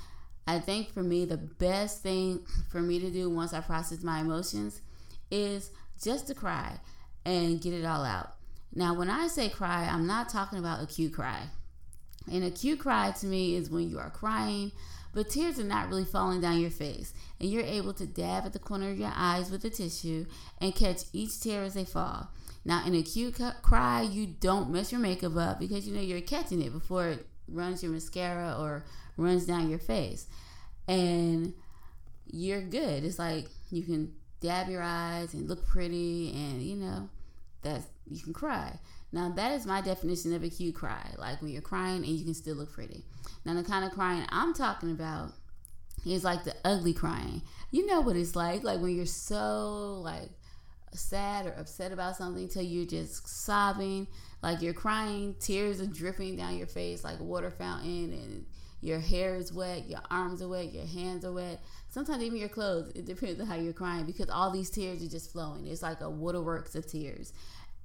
I 0.46 0.60
think 0.60 0.91
for 0.91 1.01
me 1.01 1.24
the 1.24 1.38
best 1.38 2.03
thing 2.03 2.41
for 2.70 2.82
me 2.82 3.00
to 3.00 3.10
do 3.10 3.29
once 3.29 3.53
I 3.53 3.62
process 3.62 4.03
my 4.03 4.20
emotions 4.20 4.82
is 5.32 5.72
just 6.03 6.27
to 6.27 6.36
cry 6.36 6.82
and 7.24 7.62
get 7.62 7.74
it 7.74 7.86
all 7.86 8.03
out. 8.03 8.34
Now, 8.75 8.94
when 8.94 9.10
I 9.10 9.27
say 9.27 9.48
cry, 9.48 9.88
I'm 9.89 10.06
not 10.06 10.27
talking 10.27 10.60
about 10.60 10.84
acute 10.84 11.13
cry. 11.13 11.44
An 12.29 12.44
acute 12.44 12.79
cry 12.79 13.12
to 13.22 13.25
me 13.25 13.56
is 13.56 13.70
when 13.70 13.89
you 13.89 14.00
are 14.00 14.10
crying, 14.10 14.74
but 15.13 15.29
tears 15.29 15.59
are 15.59 15.63
not 15.63 15.89
really 15.89 16.05
falling 16.05 16.41
down 16.41 16.59
your 16.59 16.69
face, 16.69 17.13
and 17.39 17.49
you're 17.49 17.63
able 17.63 17.93
to 17.93 18.05
dab 18.05 18.45
at 18.45 18.53
the 18.53 18.59
corner 18.59 18.91
of 18.91 18.99
your 18.99 19.11
eyes 19.15 19.51
with 19.51 19.65
a 19.65 19.69
tissue 19.69 20.25
and 20.59 20.75
catch 20.75 21.03
each 21.13 21.39
tear 21.41 21.63
as 21.63 21.73
they 21.73 21.85
fall. 21.85 22.29
Now, 22.65 22.85
in 22.85 22.93
acute 22.93 23.41
cry, 23.61 24.01
you 24.01 24.27
don't 24.27 24.69
mess 24.69 24.91
your 24.91 25.01
makeup 25.01 25.35
up 25.35 25.59
because 25.59 25.87
you 25.87 25.95
know 25.95 26.01
you're 26.01 26.21
catching 26.21 26.61
it 26.61 26.71
before 26.71 27.07
it 27.07 27.25
runs 27.47 27.81
your 27.81 27.91
mascara 27.91 28.55
or 28.59 28.85
runs 29.17 29.45
down 29.45 29.69
your 29.69 29.79
face. 29.79 30.27
And 30.87 31.53
you're 32.27 32.61
good. 32.61 33.03
It's 33.03 33.19
like 33.19 33.47
you 33.71 33.83
can 33.83 34.13
dab 34.41 34.69
your 34.69 34.81
eyes 34.81 35.33
and 35.33 35.47
look 35.47 35.65
pretty 35.67 36.31
and 36.33 36.61
you 36.61 36.75
know 36.75 37.09
that 37.63 37.81
you 38.09 38.21
can 38.21 38.33
cry. 38.33 38.79
Now 39.11 39.29
that 39.29 39.53
is 39.53 39.65
my 39.65 39.81
definition 39.81 40.33
of 40.33 40.43
a 40.43 40.49
cute 40.49 40.75
cry, 40.75 41.13
like 41.17 41.41
when 41.41 41.51
you're 41.51 41.61
crying 41.61 41.97
and 41.97 42.07
you 42.07 42.25
can 42.25 42.33
still 42.33 42.55
look 42.55 42.71
pretty. 42.71 43.05
Now 43.45 43.53
the 43.55 43.63
kind 43.63 43.85
of 43.85 43.91
crying 43.91 44.25
I'm 44.29 44.53
talking 44.53 44.91
about 44.91 45.33
is 46.05 46.23
like 46.23 46.43
the 46.43 46.55
ugly 46.63 46.93
crying. 46.93 47.41
You 47.71 47.85
know 47.85 48.01
what 48.01 48.15
it's 48.15 48.35
like, 48.35 48.63
like 48.63 48.79
when 48.79 48.95
you're 48.95 49.05
so 49.05 50.01
like 50.03 50.29
sad 50.93 51.45
or 51.45 51.51
upset 51.51 51.91
about 51.91 52.15
something 52.15 52.47
till 52.47 52.63
you're 52.63 52.85
just 52.85 53.27
sobbing, 53.27 54.07
like 54.41 54.61
you're 54.61 54.73
crying, 54.73 55.35
tears 55.39 55.81
are 55.81 55.87
dripping 55.87 56.35
down 56.35 56.57
your 56.57 56.67
face 56.67 57.03
like 57.03 57.19
a 57.19 57.23
water 57.23 57.51
fountain 57.51 58.13
and 58.13 58.45
your 58.81 58.99
hair 58.99 59.35
is 59.35 59.51
wet, 59.51 59.89
your 59.89 59.99
arms 60.09 60.41
are 60.41 60.47
wet, 60.47 60.73
your 60.73 60.85
hands 60.85 61.25
are 61.25 61.33
wet. 61.33 61.59
Sometimes 61.89 62.23
even 62.23 62.37
your 62.37 62.49
clothes. 62.49 62.91
It 62.95 63.05
depends 63.05 63.39
on 63.41 63.47
how 63.47 63.55
you're 63.55 63.73
crying 63.73 64.05
because 64.05 64.29
all 64.29 64.51
these 64.51 64.69
tears 64.69 65.03
are 65.03 65.09
just 65.09 65.31
flowing. 65.31 65.67
It's 65.67 65.81
like 65.81 65.99
a 65.99 66.09
waterworks 66.09 66.75
of 66.75 66.87
tears. 66.87 67.33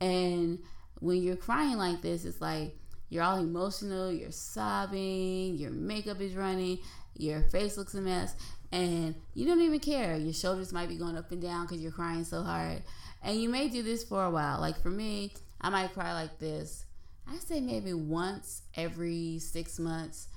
And 0.01 0.61
when 1.01 1.23
you're 1.23 1.37
crying 1.37 1.77
like 1.77 2.03
this, 2.03 2.25
it's 2.25 2.41
like 2.41 2.77
you're 3.09 3.23
all 3.23 3.39
emotional, 3.39 4.13
you're 4.13 4.31
sobbing, 4.31 5.57
your 5.57 5.71
makeup 5.71 6.21
is 6.21 6.35
running, 6.35 6.79
your 7.17 7.43
face 7.43 7.77
looks 7.77 7.95
a 7.95 8.01
mess, 8.01 8.35
and 8.73 9.15
you 9.35 9.47
don't 9.47 9.61
even 9.61 9.81
care. 9.81 10.17
Your 10.17 10.33
shoulders 10.33 10.73
might 10.73 10.89
be 10.89 10.97
going 10.97 11.17
up 11.17 11.31
and 11.31 11.41
down 11.41 11.67
because 11.67 11.81
you're 11.81 11.93
crying 11.93 12.25
so 12.25 12.43
hard. 12.43 12.83
And 13.23 13.41
you 13.41 13.49
may 13.49 13.69
do 13.69 13.83
this 13.83 14.05
for 14.05 14.25
a 14.25 14.31
while. 14.31 14.61
Like 14.61 14.81
for 14.83 14.91
me, 14.91 15.33
I 15.61 15.71
might 15.71 15.95
cry 15.95 16.13
like 16.13 16.39
this. 16.39 16.85
I 17.27 17.37
say 17.37 17.61
maybe 17.61 17.93
once 17.93 18.63
every 18.77 19.39
six 19.39 19.79
months. 19.79 20.29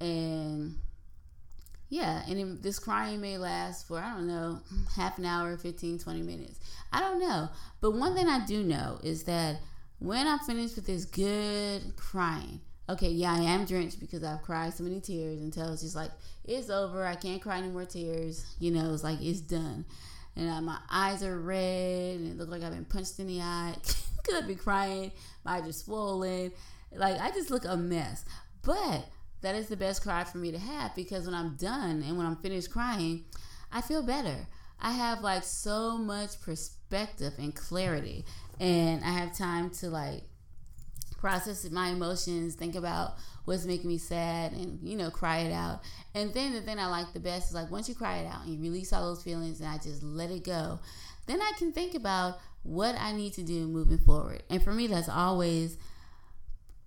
And 0.00 0.76
yeah, 1.88 2.22
and 2.26 2.62
this 2.62 2.78
crying 2.78 3.20
may 3.20 3.36
last 3.36 3.86
for, 3.86 3.98
I 3.98 4.14
don't 4.14 4.26
know, 4.26 4.60
half 4.96 5.18
an 5.18 5.26
hour, 5.26 5.56
15, 5.58 5.98
20 5.98 6.22
minutes. 6.22 6.58
I 6.90 7.00
don't 7.00 7.20
know. 7.20 7.50
But 7.80 7.92
one 7.92 8.14
thing 8.14 8.28
I 8.28 8.46
do 8.46 8.62
know 8.62 8.98
is 9.02 9.24
that 9.24 9.56
when 10.02 10.26
I'm 10.26 10.40
finished 10.40 10.76
with 10.76 10.86
this 10.86 11.04
good 11.04 11.96
crying, 11.96 12.60
okay, 12.88 13.08
yeah, 13.08 13.32
I 13.32 13.42
am 13.42 13.64
drenched 13.64 14.00
because 14.00 14.24
I've 14.24 14.42
cried 14.42 14.74
so 14.74 14.82
many 14.82 15.00
tears 15.00 15.40
until 15.40 15.72
it's 15.72 15.82
just 15.82 15.94
like, 15.94 16.10
it's 16.44 16.70
over. 16.70 17.06
I 17.06 17.14
can't 17.14 17.40
cry 17.40 17.58
any 17.58 17.68
more 17.68 17.84
tears. 17.84 18.44
You 18.58 18.72
know, 18.72 18.92
it's 18.92 19.04
like, 19.04 19.20
it's 19.20 19.40
done. 19.40 19.84
And 20.34 20.50
uh, 20.50 20.60
my 20.60 20.78
eyes 20.90 21.22
are 21.22 21.38
red 21.38 22.16
and 22.16 22.28
it 22.28 22.36
looks 22.36 22.50
like 22.50 22.62
I've 22.62 22.72
been 22.72 22.84
punched 22.84 23.18
in 23.18 23.26
the 23.26 23.40
eye 23.40 23.74
I've 24.34 24.46
been 24.46 24.56
crying. 24.56 25.12
My 25.44 25.58
eyes 25.58 25.68
are 25.68 25.72
swollen. 25.72 26.52
Like, 26.92 27.20
I 27.20 27.30
just 27.30 27.50
look 27.50 27.64
a 27.64 27.76
mess. 27.76 28.24
But 28.62 29.06
that 29.42 29.54
is 29.54 29.68
the 29.68 29.76
best 29.76 30.02
cry 30.02 30.24
for 30.24 30.38
me 30.38 30.50
to 30.52 30.58
have 30.58 30.94
because 30.94 31.26
when 31.26 31.34
I'm 31.34 31.56
done 31.56 32.02
and 32.06 32.16
when 32.16 32.26
I'm 32.26 32.36
finished 32.36 32.70
crying, 32.70 33.24
I 33.70 33.80
feel 33.82 34.02
better. 34.02 34.46
I 34.80 34.92
have 34.92 35.22
like 35.22 35.44
so 35.44 35.96
much 35.96 36.40
perspective 36.40 36.81
and 36.92 37.54
clarity, 37.54 38.24
and 38.60 39.04
I 39.04 39.10
have 39.10 39.36
time 39.36 39.70
to 39.80 39.88
like 39.88 40.22
process 41.18 41.68
my 41.70 41.88
emotions, 41.88 42.54
think 42.54 42.74
about 42.74 43.14
what's 43.44 43.64
making 43.64 43.88
me 43.88 43.98
sad, 43.98 44.52
and 44.52 44.78
you 44.82 44.96
know, 44.96 45.10
cry 45.10 45.38
it 45.38 45.52
out. 45.52 45.80
And 46.14 46.34
then 46.34 46.52
the 46.52 46.60
thing 46.60 46.78
I 46.78 46.86
like 46.86 47.12
the 47.12 47.20
best 47.20 47.48
is 47.48 47.54
like 47.54 47.70
once 47.70 47.88
you 47.88 47.94
cry 47.94 48.18
it 48.18 48.26
out 48.26 48.44
and 48.44 48.54
you 48.54 48.60
release 48.60 48.92
all 48.92 49.06
those 49.06 49.22
feelings, 49.22 49.60
and 49.60 49.68
I 49.68 49.78
just 49.78 50.02
let 50.02 50.30
it 50.30 50.44
go, 50.44 50.80
then 51.26 51.40
I 51.40 51.52
can 51.58 51.72
think 51.72 51.94
about 51.94 52.38
what 52.62 52.94
I 52.98 53.12
need 53.12 53.32
to 53.34 53.42
do 53.42 53.66
moving 53.66 53.98
forward. 53.98 54.42
And 54.50 54.62
for 54.62 54.72
me, 54.72 54.86
that's 54.86 55.08
always 55.08 55.78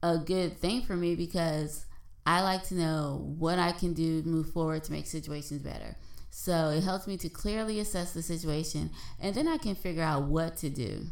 a 0.03 0.17
good 0.17 0.57
thing 0.57 0.83
for 0.83 0.95
me 0.95 1.15
because 1.15 1.85
I 2.25 2.41
like 2.41 2.63
to 2.65 2.75
know 2.75 3.35
what 3.38 3.59
I 3.59 3.71
can 3.71 3.93
do 3.93 4.21
to 4.21 4.27
move 4.27 4.51
forward 4.51 4.83
to 4.85 4.91
make 4.91 5.07
situations 5.07 5.62
better. 5.62 5.95
So 6.38 6.68
it 6.70 6.84
helps 6.84 7.08
me 7.08 7.15
to 7.20 7.30
clearly 7.30 7.80
assess 7.80 8.12
the 8.12 8.22
situation 8.22 8.89
and 9.22 9.34
then 9.34 9.48
I 9.48 9.58
can 9.58 9.74
figure 9.74 10.04
out 10.04 10.24
what 10.24 10.58
to 10.58 10.70
do 10.70 11.06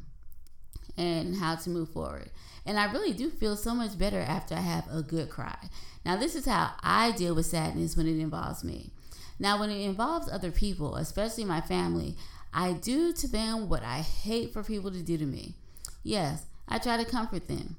and 0.98 1.38
how 1.38 1.56
to 1.56 1.70
move 1.70 1.90
forward. 1.90 2.30
And 2.66 2.78
I 2.78 2.92
really 2.92 3.14
do 3.14 3.30
feel 3.30 3.56
so 3.56 3.74
much 3.74 3.98
better 3.98 4.20
after 4.20 4.54
I 4.54 4.60
have 4.60 4.86
a 4.92 5.02
good 5.02 5.30
cry. 5.30 5.70
Now, 6.06 6.18
this 6.18 6.36
is 6.36 6.46
how 6.46 6.72
I 6.84 7.14
deal 7.14 7.34
with 7.34 7.46
sadness 7.46 7.96
when 7.96 8.06
it 8.06 8.20
involves 8.20 8.66
me. 8.66 8.92
Now, 9.40 9.58
when 9.62 9.70
it 9.70 9.80
involves 9.80 10.30
other 10.30 10.52
people, 10.52 10.98
especially 10.98 11.46
my 11.46 11.62
family, 11.62 12.18
I 12.54 12.74
do 12.74 13.14
to 13.14 13.28
them 13.28 13.70
what 13.70 13.82
I 13.82 14.00
hate 14.02 14.52
for 14.52 14.62
people 14.62 14.92
to 14.92 15.02
do 15.02 15.18
to 15.18 15.26
me. 15.26 15.56
Yes, 16.04 16.46
I 16.68 16.80
try 16.80 16.98
to 16.98 17.10
comfort 17.10 17.48
them. 17.48 17.78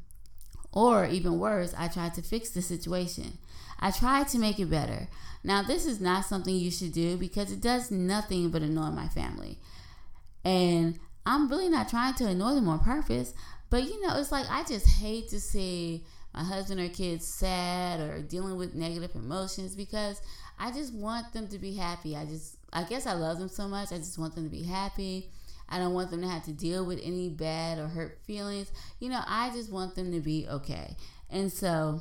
Or 0.73 1.05
even 1.05 1.39
worse, 1.39 1.75
I 1.77 1.89
try 1.89 2.09
to 2.09 2.23
fix 2.23 2.49
the 2.49 2.63
situation. 2.63 3.37
I 3.85 3.91
try 3.91 4.25
to 4.25 4.38
make 4.38 4.59
it 4.59 4.71
better. 4.71 5.09
Now, 5.45 5.61
this 5.61 5.85
is 5.85 6.00
not 6.00 6.25
something 6.25 6.55
you 6.55 6.71
should 6.71 6.93
do 6.93 7.19
because 7.19 7.53
it 7.53 7.61
does 7.61 7.91
nothing 7.91 8.49
but 8.49 8.62
annoy 8.62 8.88
my 8.88 9.09
family. 9.09 9.59
And 10.43 10.99
I'm 11.26 11.50
really 11.50 11.69
not 11.69 11.91
trying 11.91 12.14
to 12.14 12.26
annoy 12.26 12.55
them 12.55 12.67
on 12.67 12.79
purpose, 12.79 13.35
but 13.69 13.83
you 13.83 14.00
know, 14.00 14.17
it's 14.17 14.33
like 14.33 14.47
I 14.50 14.64
just 14.64 14.88
hate 14.88 15.29
to 15.29 15.38
see 15.38 16.03
my 16.33 16.43
husband 16.43 16.81
or 16.81 16.88
kids 16.88 17.26
sad 17.26 18.00
or 18.00 18.23
dealing 18.23 18.57
with 18.57 18.75
negative 18.75 19.14
emotions 19.14 19.76
because 19.76 20.23
I 20.59 20.73
just 20.73 20.95
want 20.95 21.35
them 21.35 21.47
to 21.49 21.59
be 21.59 21.75
happy. 21.75 22.17
I 22.17 22.25
just, 22.25 22.57
I 22.73 22.85
guess 22.85 23.07
I 23.07 23.12
love 23.12 23.38
them 23.38 23.50
so 23.50 23.69
much. 23.69 23.93
I 23.93 23.99
just 23.99 24.19
want 24.19 24.35
them 24.35 24.45
to 24.45 24.50
be 24.50 24.62
happy. 24.62 25.29
I 25.69 25.76
don't 25.76 25.93
want 25.93 26.11
them 26.11 26.23
to 26.23 26.29
have 26.29 26.47
to 26.47 26.53
deal 26.53 26.87
with 26.87 27.00
any 27.03 27.29
bad 27.29 27.79
or 27.79 27.88
hurt 27.88 28.19
feelings. 28.26 28.73
You 28.99 29.11
know, 29.11 29.21
I 29.26 29.50
just 29.50 29.71
want 29.71 29.95
them 29.95 30.11
to 30.12 30.21
be 30.21 30.47
okay. 30.49 30.97
And 31.29 31.53
so, 31.53 32.00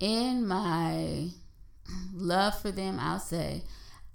in 0.00 0.46
my 0.46 1.28
love 2.14 2.58
for 2.60 2.70
them, 2.70 2.98
I'll 3.00 3.18
say, 3.18 3.62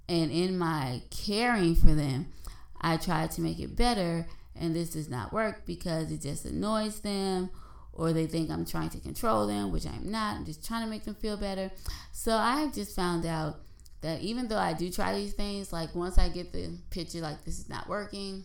and 0.08 0.30
in 0.30 0.58
my 0.58 1.02
caring 1.10 1.74
for 1.74 1.94
them, 1.94 2.32
I 2.80 2.96
try 2.96 3.26
to 3.26 3.40
make 3.40 3.58
it 3.58 3.76
better. 3.76 4.26
And 4.56 4.74
this 4.74 4.90
does 4.90 5.08
not 5.08 5.32
work 5.32 5.66
because 5.66 6.12
it 6.12 6.20
just 6.20 6.44
annoys 6.44 7.00
them 7.00 7.50
or 7.92 8.12
they 8.12 8.26
think 8.26 8.50
I'm 8.50 8.64
trying 8.64 8.90
to 8.90 9.00
control 9.00 9.46
them, 9.46 9.72
which 9.72 9.86
I'm 9.86 10.10
not. 10.10 10.36
I'm 10.36 10.44
just 10.44 10.64
trying 10.64 10.84
to 10.84 10.90
make 10.90 11.04
them 11.04 11.14
feel 11.14 11.36
better. 11.36 11.70
So 12.12 12.36
I've 12.36 12.72
just 12.74 12.94
found 12.94 13.24
out 13.26 13.60
that 14.02 14.20
even 14.20 14.48
though 14.48 14.58
I 14.58 14.72
do 14.72 14.90
try 14.90 15.14
these 15.14 15.32
things, 15.32 15.72
like 15.72 15.94
once 15.94 16.18
I 16.18 16.28
get 16.28 16.52
the 16.52 16.76
picture, 16.90 17.20
like 17.20 17.44
this 17.44 17.58
is 17.58 17.68
not 17.68 17.88
working, 17.88 18.44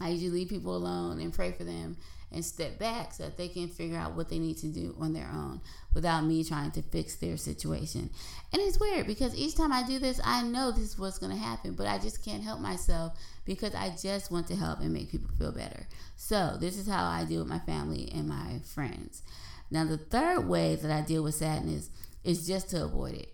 I 0.00 0.08
usually 0.10 0.30
leave 0.30 0.48
people 0.48 0.76
alone 0.76 1.20
and 1.20 1.32
pray 1.32 1.52
for 1.52 1.64
them 1.64 1.96
and 2.32 2.44
step 2.44 2.78
back 2.78 3.12
so 3.12 3.24
that 3.24 3.36
they 3.36 3.48
can 3.48 3.68
figure 3.68 3.96
out 3.96 4.14
what 4.14 4.28
they 4.28 4.38
need 4.38 4.56
to 4.58 4.66
do 4.66 4.94
on 5.00 5.12
their 5.12 5.28
own 5.32 5.60
without 5.94 6.24
me 6.24 6.42
trying 6.44 6.70
to 6.72 6.82
fix 6.82 7.16
their 7.16 7.36
situation. 7.36 8.10
And 8.52 8.62
it's 8.62 8.80
weird 8.80 9.06
because 9.06 9.34
each 9.34 9.56
time 9.56 9.72
I 9.72 9.82
do 9.82 9.98
this, 9.98 10.20
I 10.24 10.42
know 10.42 10.70
this 10.70 10.90
is 10.90 10.98
what's 10.98 11.18
going 11.18 11.32
to 11.32 11.38
happen, 11.38 11.74
but 11.74 11.86
I 11.86 11.98
just 11.98 12.24
can't 12.24 12.42
help 12.42 12.60
myself 12.60 13.18
because 13.44 13.74
I 13.74 13.94
just 14.00 14.30
want 14.30 14.46
to 14.48 14.56
help 14.56 14.80
and 14.80 14.92
make 14.92 15.10
people 15.10 15.30
feel 15.38 15.52
better. 15.52 15.86
So, 16.16 16.56
this 16.60 16.78
is 16.78 16.88
how 16.88 17.04
I 17.04 17.24
deal 17.24 17.40
with 17.40 17.48
my 17.48 17.58
family 17.60 18.10
and 18.14 18.28
my 18.28 18.60
friends. 18.64 19.22
Now, 19.70 19.84
the 19.84 19.98
third 19.98 20.48
way 20.48 20.76
that 20.76 20.90
I 20.90 21.00
deal 21.00 21.22
with 21.22 21.34
sadness 21.34 21.90
is 22.24 22.46
just 22.46 22.70
to 22.70 22.84
avoid 22.84 23.14
it. 23.14 23.32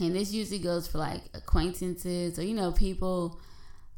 And 0.00 0.14
this 0.14 0.32
usually 0.32 0.58
goes 0.58 0.88
for 0.88 0.98
like 0.98 1.22
acquaintances 1.34 2.38
or, 2.38 2.42
you 2.42 2.54
know, 2.54 2.72
people 2.72 3.38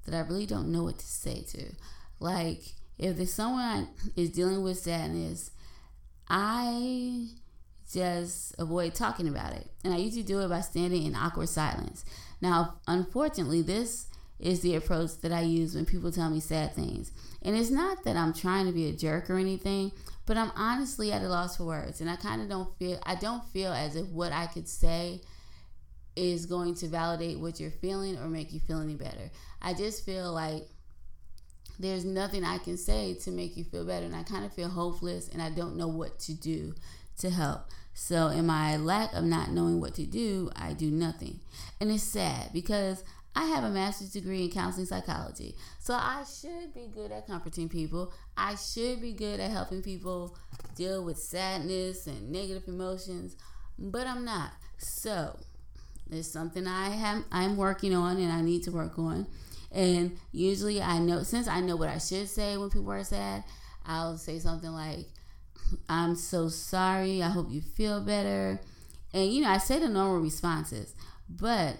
that 0.05 0.15
I 0.15 0.29
really 0.29 0.47
don't 0.47 0.73
know 0.73 0.83
what 0.83 0.99
to 0.99 1.07
say 1.07 1.43
to. 1.49 1.73
Like, 2.21 2.63
if 2.99 3.29
someone 3.29 3.89
is 4.17 4.31
dealing 4.31 4.63
with 4.63 4.79
sadness, 4.79 5.51
I 6.29 7.29
just 7.93 8.55
avoid 8.59 8.95
talking 8.95 9.29
about 9.29 9.53
it. 9.53 9.69
And 9.85 9.93
I 9.93 9.99
usually 9.99 10.23
do 10.23 10.41
it 10.41 10.49
by 10.49 10.61
standing 10.61 11.05
in 11.05 11.15
awkward 11.15 11.49
silence. 11.49 12.05
Now, 12.41 12.77
unfortunately, 12.87 13.63
this 13.63 14.07
is 14.39 14.61
the 14.61 14.75
approach 14.75 15.19
that 15.23 15.33
I 15.33 15.43
use 15.43 15.75
when 15.75 15.87
people 15.87 16.11
tell 16.11 16.31
me 16.31 16.41
sad 16.41 16.75
things. 16.75 17.13
And 17.43 17.57
it's 17.57 17.71
not 17.71 18.05
that 18.05 18.17
I'm 18.17 18.33
trying 18.33 18.67
to 18.67 18.73
be 18.73 18.89
a 18.89 18.93
jerk 18.93 19.31
or 19.31 19.39
anything, 19.39 19.93
but 20.27 20.37
I'm 20.37 20.53
honestly 20.57 21.13
at 21.13 21.23
a 21.23 21.29
loss 21.29 21.57
for 21.57 21.65
words. 21.65 22.01
And 22.01 22.11
I 22.11 22.17
kind 22.17 22.43
of 22.43 22.49
don't 22.49 22.77
feel 22.79 22.99
I 23.05 23.15
don't 23.15 23.45
feel 23.51 23.73
as 23.73 23.97
if 23.97 24.07
what 24.09 24.33
I 24.33 24.47
could 24.47 24.69
say 24.69 25.21
is 26.17 26.47
going 26.47 26.75
to 26.77 26.87
validate 26.89 27.39
what 27.39 27.59
you're 27.59 27.71
feeling 27.71 28.17
or 28.19 28.29
make 28.29 28.53
you 28.53 28.61
feel 28.61 28.81
any 28.81 28.95
better. 28.95 29.31
I 29.61 29.75
just 29.75 30.05
feel 30.05 30.33
like 30.33 30.69
there's 31.79 32.05
nothing 32.05 32.45
I 32.45 32.59
can 32.59 32.77
say 32.77 33.15
to 33.23 33.31
make 33.31 33.57
you 33.57 33.65
feel 33.65 33.85
better. 33.85 34.07
And 34.07 34.15
I 34.17 34.23
kind 34.23 34.45
of 34.45 34.53
feel 34.53 34.69
hopeless 34.69 35.29
and 35.29 35.43
I 35.43 35.51
don't 35.51 35.77
know 35.77 35.89
what 35.89 36.19
to 36.21 36.35
do 36.35 36.75
to 37.19 37.31
help. 37.31 37.67
So, 37.95 38.29
in 38.29 38.47
my 38.47 38.77
lack 38.77 39.13
of 39.13 39.25
not 39.25 39.53
knowing 39.53 39.81
what 39.81 39.95
to 39.95 40.07
do, 40.07 40.51
I 40.57 40.73
do 40.73 40.91
nothing. 40.91 41.39
And 41.81 41.93
it's 41.93 42.03
sad 42.03 42.51
because 42.53 43.05
I 43.37 43.45
have 43.47 43.63
a 43.63 43.71
master's 43.71 44.11
degree 44.11 44.45
in 44.45 44.51
counseling 44.51 44.87
psychology. 44.87 45.55
So, 45.79 45.95
I 45.95 46.25
should 46.25 46.75
be 46.75 46.89
good 46.93 47.13
at 47.13 47.29
comforting 47.29 47.69
people. 47.69 48.13
I 48.37 48.57
should 48.57 49.01
be 49.01 49.13
good 49.13 49.39
at 49.39 49.53
helping 49.53 49.81
people 49.81 50.37
deal 50.75 51.05
with 51.05 51.19
sadness 51.19 52.09
and 52.09 52.33
negative 52.33 52.67
emotions, 52.67 53.37
but 53.79 54.09
I'm 54.09 54.25
not. 54.25 54.51
So, 54.77 55.39
there's 56.09 56.31
something 56.31 56.67
I 56.67 56.91
have 56.91 57.25
I'm 57.31 57.57
working 57.57 57.95
on 57.95 58.19
and 58.19 58.33
I 58.33 58.43
need 58.43 58.65
to 58.65 58.73
work 58.73 58.99
on. 58.99 59.27
And 59.75 60.17
usually 60.33 60.81
I 60.81 60.99
know 61.01 61.23
since 61.25 61.49
I 61.49 61.61
know 61.61 61.77
what 61.77 61.89
I 61.89 61.99
should 61.99 62.29
say 62.29 62.57
when 62.57 62.71
people 62.71 62.93
are 62.93 63.05
sad, 63.05 63.45
I'll 63.85 64.17
say 64.17 64.39
something 64.39 64.71
like 64.71 65.07
I'm 65.89 66.15
so 66.15 66.49
sorry. 66.49 67.23
I 67.23 67.29
hope 67.29 67.51
you 67.51 67.61
feel 67.61 68.01
better. 68.01 68.61
And 69.13 69.33
you 69.33 69.43
know, 69.43 69.49
I 69.49 69.59
say 69.59 69.81
the 69.81 69.89
normal 69.89 70.21
responses, 70.21 70.95
but 71.29 71.77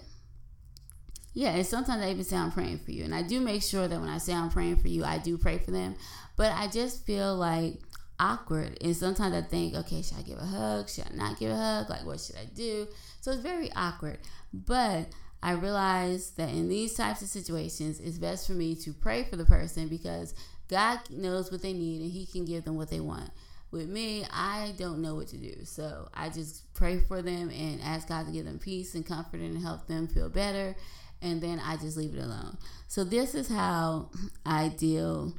yeah, 1.33 1.49
and 1.49 1.65
sometimes 1.65 2.01
I 2.03 2.11
even 2.11 2.23
say 2.23 2.37
I'm 2.37 2.51
praying 2.51 2.79
for 2.79 2.91
you. 2.91 3.03
And 3.03 3.13
I 3.13 3.21
do 3.21 3.41
make 3.41 3.61
sure 3.61 3.87
that 3.87 3.99
when 3.99 4.09
I 4.09 4.19
say 4.19 4.33
I'm 4.33 4.49
praying 4.49 4.77
for 4.77 4.87
you, 4.87 5.03
I 5.03 5.17
do 5.17 5.37
pray 5.37 5.57
for 5.57 5.71
them. 5.71 5.95
But 6.37 6.53
I 6.53 6.67
just 6.67 7.05
feel 7.05 7.35
like 7.35 7.79
awkward. 8.19 8.77
And 8.81 8.95
sometimes 8.95 9.35
I 9.35 9.41
think, 9.41 9.75
okay, 9.75 10.01
should 10.01 10.17
I 10.17 10.21
give 10.21 10.37
a 10.37 10.45
hug? 10.45 10.89
Should 10.89 11.05
I 11.11 11.15
not 11.15 11.37
give 11.37 11.51
a 11.51 11.55
hug? 11.55 11.89
Like, 11.89 12.05
what 12.05 12.21
should 12.21 12.37
I 12.37 12.45
do? 12.45 12.87
So 13.19 13.31
it's 13.31 13.41
very 13.41 13.69
awkward. 13.75 14.19
But 14.53 15.07
I 15.45 15.51
realize 15.51 16.31
that 16.31 16.49
in 16.49 16.69
these 16.69 16.95
types 16.95 17.21
of 17.21 17.27
situations, 17.27 17.99
it's 17.99 18.17
best 18.17 18.47
for 18.47 18.53
me 18.53 18.73
to 18.77 18.91
pray 18.91 19.25
for 19.25 19.35
the 19.35 19.45
person 19.45 19.87
because 19.87 20.33
God 20.69 21.01
knows 21.11 21.51
what 21.51 21.61
they 21.61 21.71
need 21.71 22.01
and 22.01 22.11
He 22.11 22.25
can 22.25 22.45
give 22.45 22.65
them 22.65 22.77
what 22.77 22.89
they 22.89 22.99
want. 22.99 23.29
With 23.69 23.87
me, 23.87 24.25
I 24.33 24.73
don't 24.79 25.03
know 25.03 25.13
what 25.13 25.27
to 25.27 25.37
do. 25.37 25.53
So 25.65 26.09
I 26.15 26.29
just 26.29 26.73
pray 26.73 26.99
for 26.99 27.21
them 27.21 27.51
and 27.51 27.79
ask 27.83 28.07
God 28.07 28.25
to 28.25 28.31
give 28.31 28.45
them 28.45 28.57
peace 28.57 28.95
and 28.95 29.05
comfort 29.05 29.39
and 29.39 29.61
help 29.61 29.85
them 29.85 30.07
feel 30.07 30.29
better. 30.29 30.75
And 31.21 31.39
then 31.41 31.61
I 31.63 31.77
just 31.77 31.95
leave 31.95 32.15
it 32.15 32.23
alone. 32.23 32.57
So 32.87 33.03
this 33.03 33.35
is 33.35 33.47
how 33.47 34.09
I 34.47 34.69
deal 34.69 35.35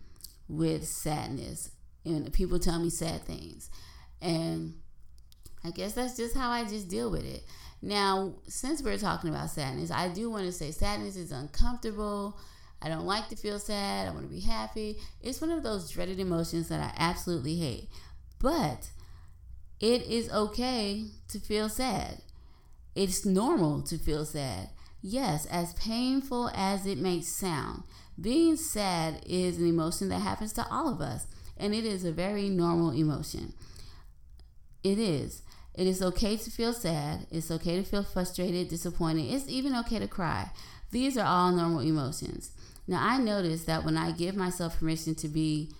with 0.48 0.86
sadness. 0.86 1.72
And 2.04 2.32
people 2.32 2.60
tell 2.60 2.78
me 2.78 2.90
sad 2.90 3.22
things. 3.22 3.70
And 4.22 4.74
I 5.64 5.72
guess 5.72 5.94
that's 5.94 6.16
just 6.16 6.36
how 6.36 6.50
I 6.50 6.62
just 6.62 6.86
deal 6.86 7.10
with 7.10 7.24
it. 7.24 7.42
Now, 7.82 8.34
since 8.48 8.82
we're 8.82 8.98
talking 8.98 9.30
about 9.30 9.50
sadness, 9.50 9.90
I 9.90 10.08
do 10.08 10.30
want 10.30 10.44
to 10.46 10.52
say 10.52 10.70
sadness 10.70 11.16
is 11.16 11.32
uncomfortable. 11.32 12.38
I 12.82 12.88
don't 12.88 13.06
like 13.06 13.28
to 13.28 13.36
feel 13.36 13.58
sad. 13.58 14.08
I 14.08 14.10
want 14.10 14.28
to 14.28 14.34
be 14.34 14.40
happy. 14.40 14.98
It's 15.20 15.40
one 15.40 15.50
of 15.50 15.62
those 15.62 15.90
dreaded 15.90 16.18
emotions 16.18 16.68
that 16.68 16.80
I 16.80 16.92
absolutely 16.98 17.56
hate. 17.56 17.88
But 18.38 18.90
it 19.80 20.02
is 20.02 20.30
okay 20.30 21.06
to 21.28 21.38
feel 21.38 21.68
sad. 21.68 22.22
It's 22.94 23.26
normal 23.26 23.82
to 23.82 23.98
feel 23.98 24.24
sad. 24.24 24.70
Yes, 25.02 25.46
as 25.46 25.74
painful 25.74 26.50
as 26.54 26.86
it 26.86 26.98
may 26.98 27.20
sound, 27.20 27.84
being 28.20 28.56
sad 28.56 29.22
is 29.26 29.58
an 29.58 29.68
emotion 29.68 30.08
that 30.08 30.22
happens 30.22 30.52
to 30.54 30.66
all 30.70 30.88
of 30.88 31.00
us, 31.00 31.26
and 31.56 31.74
it 31.74 31.84
is 31.84 32.04
a 32.04 32.12
very 32.12 32.48
normal 32.48 32.90
emotion. 32.90 33.52
It 34.82 34.98
is. 34.98 35.42
It 35.76 35.86
is 35.86 36.02
okay 36.02 36.36
to 36.38 36.50
feel 36.50 36.72
sad. 36.72 37.26
It's 37.30 37.50
okay 37.50 37.76
to 37.76 37.82
feel 37.82 38.02
frustrated, 38.02 38.68
disappointed. 38.68 39.30
It's 39.30 39.48
even 39.48 39.76
okay 39.76 39.98
to 39.98 40.08
cry. 40.08 40.50
These 40.90 41.18
are 41.18 41.26
all 41.26 41.52
normal 41.52 41.80
emotions. 41.80 42.50
Now, 42.88 43.00
I 43.02 43.18
notice 43.18 43.64
that 43.64 43.84
when 43.84 43.96
I 43.96 44.12
give 44.12 44.34
myself 44.34 44.78
permission 44.78 45.14
to 45.16 45.28
be 45.28 45.72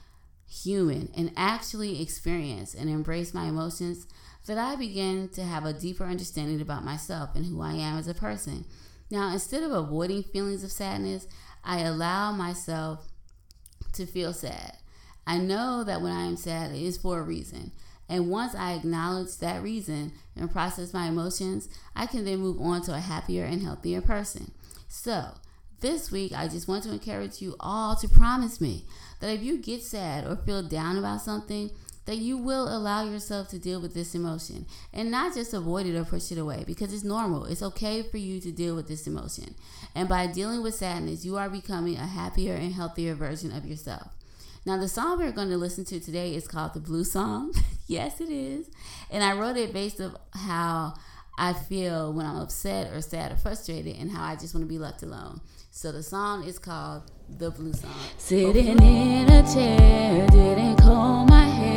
human 0.48 1.10
and 1.16 1.32
actually 1.36 2.02
experience 2.02 2.74
and 2.74 2.90
embrace 2.90 3.32
my 3.32 3.46
emotions, 3.46 4.06
that 4.46 4.58
I 4.58 4.76
begin 4.76 5.28
to 5.30 5.42
have 5.42 5.64
a 5.64 5.72
deeper 5.72 6.04
understanding 6.04 6.60
about 6.60 6.84
myself 6.84 7.30
and 7.34 7.46
who 7.46 7.62
I 7.62 7.72
am 7.72 7.98
as 7.98 8.06
a 8.06 8.14
person. 8.14 8.64
Now, 9.10 9.32
instead 9.32 9.62
of 9.62 9.72
avoiding 9.72 10.22
feelings 10.22 10.62
of 10.62 10.72
sadness, 10.72 11.26
I 11.64 11.80
allow 11.80 12.32
myself 12.32 13.08
to 13.94 14.04
feel 14.04 14.32
sad. 14.32 14.76
I 15.26 15.38
know 15.38 15.82
that 15.84 16.02
when 16.02 16.12
I 16.12 16.26
am 16.26 16.36
sad, 16.36 16.72
it 16.72 16.82
is 16.82 16.98
for 16.98 17.18
a 17.18 17.22
reason. 17.22 17.72
And 18.08 18.30
once 18.30 18.54
I 18.54 18.72
acknowledge 18.74 19.38
that 19.38 19.62
reason 19.62 20.12
and 20.36 20.50
process 20.50 20.94
my 20.94 21.06
emotions, 21.06 21.68
I 21.94 22.06
can 22.06 22.24
then 22.24 22.38
move 22.38 22.60
on 22.60 22.82
to 22.82 22.94
a 22.94 23.00
happier 23.00 23.44
and 23.44 23.62
healthier 23.62 24.00
person. 24.00 24.52
So, 24.88 25.34
this 25.80 26.10
week, 26.10 26.32
I 26.32 26.48
just 26.48 26.68
want 26.68 26.84
to 26.84 26.92
encourage 26.92 27.42
you 27.42 27.54
all 27.60 27.96
to 27.96 28.08
promise 28.08 28.60
me 28.60 28.86
that 29.20 29.34
if 29.34 29.42
you 29.42 29.58
get 29.58 29.82
sad 29.82 30.26
or 30.26 30.36
feel 30.36 30.62
down 30.62 30.96
about 30.96 31.20
something, 31.20 31.70
that 32.06 32.16
you 32.18 32.38
will 32.38 32.74
allow 32.74 33.04
yourself 33.04 33.48
to 33.48 33.58
deal 33.58 33.80
with 33.80 33.92
this 33.92 34.14
emotion 34.14 34.64
and 34.92 35.10
not 35.10 35.34
just 35.34 35.52
avoid 35.52 35.86
it 35.86 35.96
or 35.96 36.04
push 36.04 36.30
it 36.30 36.38
away 36.38 36.64
because 36.66 36.94
it's 36.94 37.04
normal. 37.04 37.44
It's 37.44 37.62
okay 37.62 38.02
for 38.02 38.16
you 38.16 38.40
to 38.40 38.52
deal 38.52 38.76
with 38.76 38.88
this 38.88 39.06
emotion. 39.06 39.56
And 39.94 40.08
by 40.08 40.28
dealing 40.28 40.62
with 40.62 40.76
sadness, 40.76 41.24
you 41.24 41.36
are 41.36 41.50
becoming 41.50 41.96
a 41.96 42.06
happier 42.06 42.54
and 42.54 42.72
healthier 42.72 43.14
version 43.14 43.52
of 43.52 43.66
yourself. 43.66 44.15
Now, 44.66 44.76
the 44.76 44.88
song 44.88 45.18
we're 45.18 45.30
going 45.30 45.50
to 45.50 45.56
listen 45.56 45.84
to 45.84 46.00
today 46.00 46.34
is 46.34 46.48
called 46.48 46.74
The 46.74 46.80
Blue 46.80 47.04
Song. 47.04 47.54
yes, 47.86 48.20
it 48.20 48.30
is. 48.30 48.68
And 49.12 49.22
I 49.22 49.32
wrote 49.38 49.56
it 49.56 49.72
based 49.72 50.00
on 50.00 50.16
how 50.32 50.94
I 51.38 51.52
feel 51.52 52.12
when 52.12 52.26
I'm 52.26 52.38
upset 52.38 52.92
or 52.92 53.00
sad 53.00 53.30
or 53.30 53.36
frustrated 53.36 53.96
and 53.96 54.10
how 54.10 54.24
I 54.24 54.34
just 54.34 54.56
want 54.56 54.64
to 54.64 54.68
be 54.68 54.78
left 54.78 55.04
alone. 55.04 55.40
So 55.70 55.92
the 55.92 56.02
song 56.02 56.42
is 56.42 56.58
called 56.58 57.02
The 57.28 57.52
Blue 57.52 57.74
Song. 57.74 57.94
Sitting 58.18 58.82
in 58.82 59.30
a 59.30 59.54
chair, 59.54 60.26
didn't 60.26 60.78
comb 60.78 61.28
my 61.28 61.44
hair. 61.44 61.75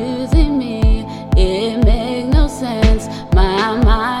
using 0.00 0.58
me. 0.58 1.04
It 1.36 1.84
makes 1.84 2.34
no 2.34 2.48
sense. 2.48 3.06
My 3.34 3.76
mind. 3.84 4.19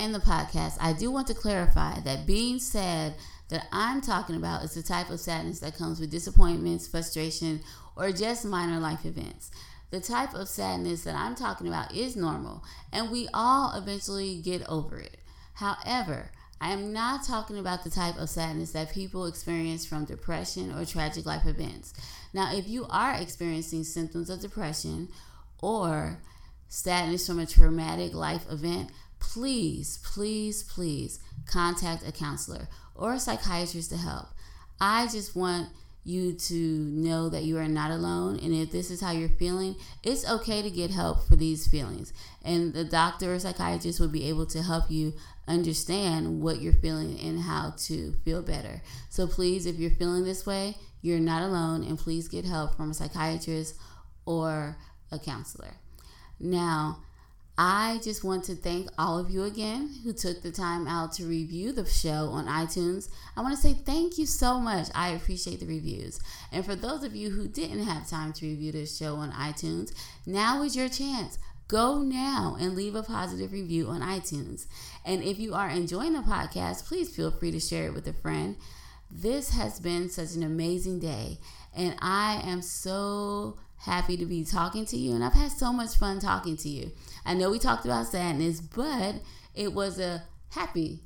End 0.00 0.14
the 0.14 0.18
podcast, 0.18 0.78
I 0.80 0.92
do 0.92 1.10
want 1.10 1.26
to 1.28 1.34
clarify 1.34 2.00
that 2.00 2.26
being 2.26 2.58
sad 2.58 3.14
that 3.50 3.66
I'm 3.70 4.00
talking 4.00 4.36
about 4.36 4.64
is 4.64 4.74
the 4.74 4.82
type 4.82 5.10
of 5.10 5.20
sadness 5.20 5.60
that 5.60 5.76
comes 5.76 6.00
with 6.00 6.10
disappointments, 6.10 6.88
frustration, 6.88 7.60
or 7.96 8.10
just 8.12 8.44
minor 8.44 8.80
life 8.80 9.04
events. 9.04 9.50
The 9.90 10.00
type 10.00 10.34
of 10.34 10.48
sadness 10.48 11.04
that 11.04 11.16
I'm 11.16 11.34
talking 11.34 11.68
about 11.68 11.94
is 11.94 12.16
normal, 12.16 12.64
and 12.92 13.10
we 13.10 13.28
all 13.34 13.76
eventually 13.76 14.40
get 14.40 14.66
over 14.68 14.98
it. 14.98 15.18
However, 15.54 16.30
I 16.60 16.72
am 16.72 16.92
not 16.92 17.24
talking 17.24 17.58
about 17.58 17.84
the 17.84 17.90
type 17.90 18.16
of 18.16 18.30
sadness 18.30 18.72
that 18.72 18.92
people 18.92 19.26
experience 19.26 19.84
from 19.84 20.04
depression 20.04 20.72
or 20.72 20.84
tragic 20.84 21.26
life 21.26 21.46
events. 21.46 21.92
Now, 22.32 22.54
if 22.54 22.68
you 22.68 22.86
are 22.88 23.14
experiencing 23.14 23.84
symptoms 23.84 24.30
of 24.30 24.40
depression 24.40 25.08
or 25.60 26.18
sadness 26.68 27.26
from 27.26 27.40
a 27.40 27.46
traumatic 27.46 28.14
life 28.14 28.44
event, 28.50 28.90
please, 29.20 29.98
please, 30.02 30.62
please 30.64 31.20
contact 31.46 32.06
a 32.06 32.12
counselor 32.12 32.68
or 32.94 33.14
a 33.14 33.20
psychiatrist 33.20 33.90
to 33.90 33.96
help. 33.96 34.28
I 34.80 35.06
just 35.06 35.36
want 35.36 35.68
you 36.02 36.32
to 36.32 36.54
know 36.54 37.28
that 37.28 37.44
you 37.44 37.58
are 37.58 37.68
not 37.68 37.90
alone. 37.90 38.38
And 38.42 38.54
if 38.54 38.72
this 38.72 38.90
is 38.90 39.00
how 39.00 39.12
you're 39.12 39.28
feeling, 39.28 39.76
it's 40.02 40.28
okay 40.28 40.62
to 40.62 40.70
get 40.70 40.90
help 40.90 41.28
for 41.28 41.36
these 41.36 41.66
feelings. 41.66 42.12
And 42.42 42.72
the 42.72 42.84
doctor 42.84 43.34
or 43.34 43.38
psychiatrist 43.38 44.00
will 44.00 44.08
be 44.08 44.28
able 44.28 44.46
to 44.46 44.62
help 44.62 44.90
you 44.90 45.12
understand 45.46 46.40
what 46.40 46.60
you're 46.60 46.72
feeling 46.72 47.18
and 47.20 47.40
how 47.40 47.74
to 47.76 48.14
feel 48.24 48.40
better. 48.40 48.82
So 49.10 49.26
please, 49.26 49.66
if 49.66 49.76
you're 49.76 49.90
feeling 49.90 50.24
this 50.24 50.46
way, 50.46 50.76
you're 51.02 51.20
not 51.20 51.42
alone. 51.42 51.84
And 51.84 51.98
please 51.98 52.28
get 52.28 52.44
help 52.44 52.76
from 52.76 52.90
a 52.90 52.94
psychiatrist 52.94 53.76
or 54.24 54.76
a 55.12 55.18
counselor. 55.18 55.74
Now, 56.38 57.00
I 57.62 58.00
just 58.02 58.24
want 58.24 58.44
to 58.44 58.54
thank 58.54 58.88
all 58.96 59.18
of 59.18 59.28
you 59.28 59.44
again 59.44 59.90
who 60.02 60.14
took 60.14 60.40
the 60.40 60.50
time 60.50 60.88
out 60.88 61.12
to 61.12 61.26
review 61.26 61.72
the 61.72 61.84
show 61.84 62.30
on 62.30 62.46
iTunes. 62.46 63.10
I 63.36 63.42
want 63.42 63.54
to 63.54 63.60
say 63.60 63.74
thank 63.74 64.16
you 64.16 64.24
so 64.24 64.58
much. 64.58 64.88
I 64.94 65.10
appreciate 65.10 65.60
the 65.60 65.66
reviews. 65.66 66.20
And 66.50 66.64
for 66.64 66.74
those 66.74 67.04
of 67.04 67.14
you 67.14 67.28
who 67.28 67.46
didn't 67.46 67.82
have 67.82 68.08
time 68.08 68.32
to 68.32 68.46
review 68.46 68.72
this 68.72 68.96
show 68.96 69.16
on 69.16 69.30
iTunes, 69.32 69.92
now 70.24 70.62
is 70.62 70.74
your 70.74 70.88
chance. 70.88 71.38
Go 71.68 71.98
now 71.98 72.56
and 72.58 72.74
leave 72.74 72.94
a 72.94 73.02
positive 73.02 73.52
review 73.52 73.88
on 73.88 74.00
iTunes. 74.00 74.64
And 75.04 75.22
if 75.22 75.38
you 75.38 75.52
are 75.52 75.68
enjoying 75.68 76.14
the 76.14 76.20
podcast, 76.20 76.86
please 76.86 77.14
feel 77.14 77.30
free 77.30 77.50
to 77.50 77.60
share 77.60 77.88
it 77.88 77.94
with 77.94 78.08
a 78.08 78.14
friend. 78.14 78.56
This 79.10 79.50
has 79.50 79.78
been 79.80 80.08
such 80.08 80.34
an 80.34 80.42
amazing 80.42 81.00
day, 81.00 81.36
and 81.76 81.94
I 82.00 82.40
am 82.42 82.62
so 82.62 83.58
happy 83.80 84.16
to 84.16 84.24
be 84.24 84.44
talking 84.44 84.86
to 84.86 84.96
you. 84.96 85.14
And 85.14 85.22
I've 85.22 85.34
had 85.34 85.52
so 85.52 85.72
much 85.72 85.96
fun 85.96 86.20
talking 86.20 86.56
to 86.58 86.68
you. 86.68 86.92
I 87.30 87.34
know 87.34 87.48
we 87.48 87.60
talked 87.60 87.84
about 87.84 88.08
sadness, 88.08 88.60
but 88.60 89.14
it 89.54 89.72
was 89.72 90.00
a 90.00 90.24
happy 90.48 90.98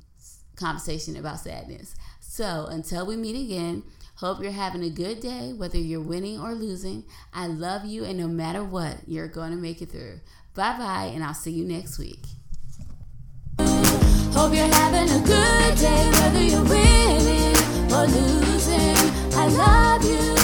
conversation 0.55 1.15
about 1.15 1.39
sadness. 1.39 1.93
So 2.19 2.65
until 2.65 3.05
we 3.05 3.15
meet 3.15 3.39
again, 3.39 3.83
hope 4.15 4.41
you're 4.41 4.51
having 4.51 4.81
a 4.81 4.89
good 4.89 5.19
day, 5.19 5.53
whether 5.55 5.77
you're 5.77 6.01
winning 6.01 6.39
or 6.39 6.55
losing. 6.55 7.03
I 7.31 7.45
love 7.45 7.85
you, 7.85 8.05
and 8.05 8.17
no 8.17 8.27
matter 8.27 8.63
what, 8.63 9.01
you're 9.05 9.27
going 9.27 9.51
to 9.51 9.55
make 9.55 9.83
it 9.83 9.91
through. 9.91 10.19
Bye 10.55 10.79
bye, 10.79 11.11
and 11.13 11.23
I'll 11.23 11.35
see 11.35 11.51
you 11.51 11.63
next 11.63 11.99
week. 11.99 12.25
Hope 13.59 14.51
you're 14.51 14.65
having 14.65 15.07
a 15.07 15.19
good 15.27 15.77
day, 15.77 16.09
whether 16.09 16.41
you're 16.41 16.63
winning 16.63 17.93
or 17.93 18.07
losing. 18.07 18.95
I 19.35 19.47
love 19.49 20.03
you. 20.03 20.35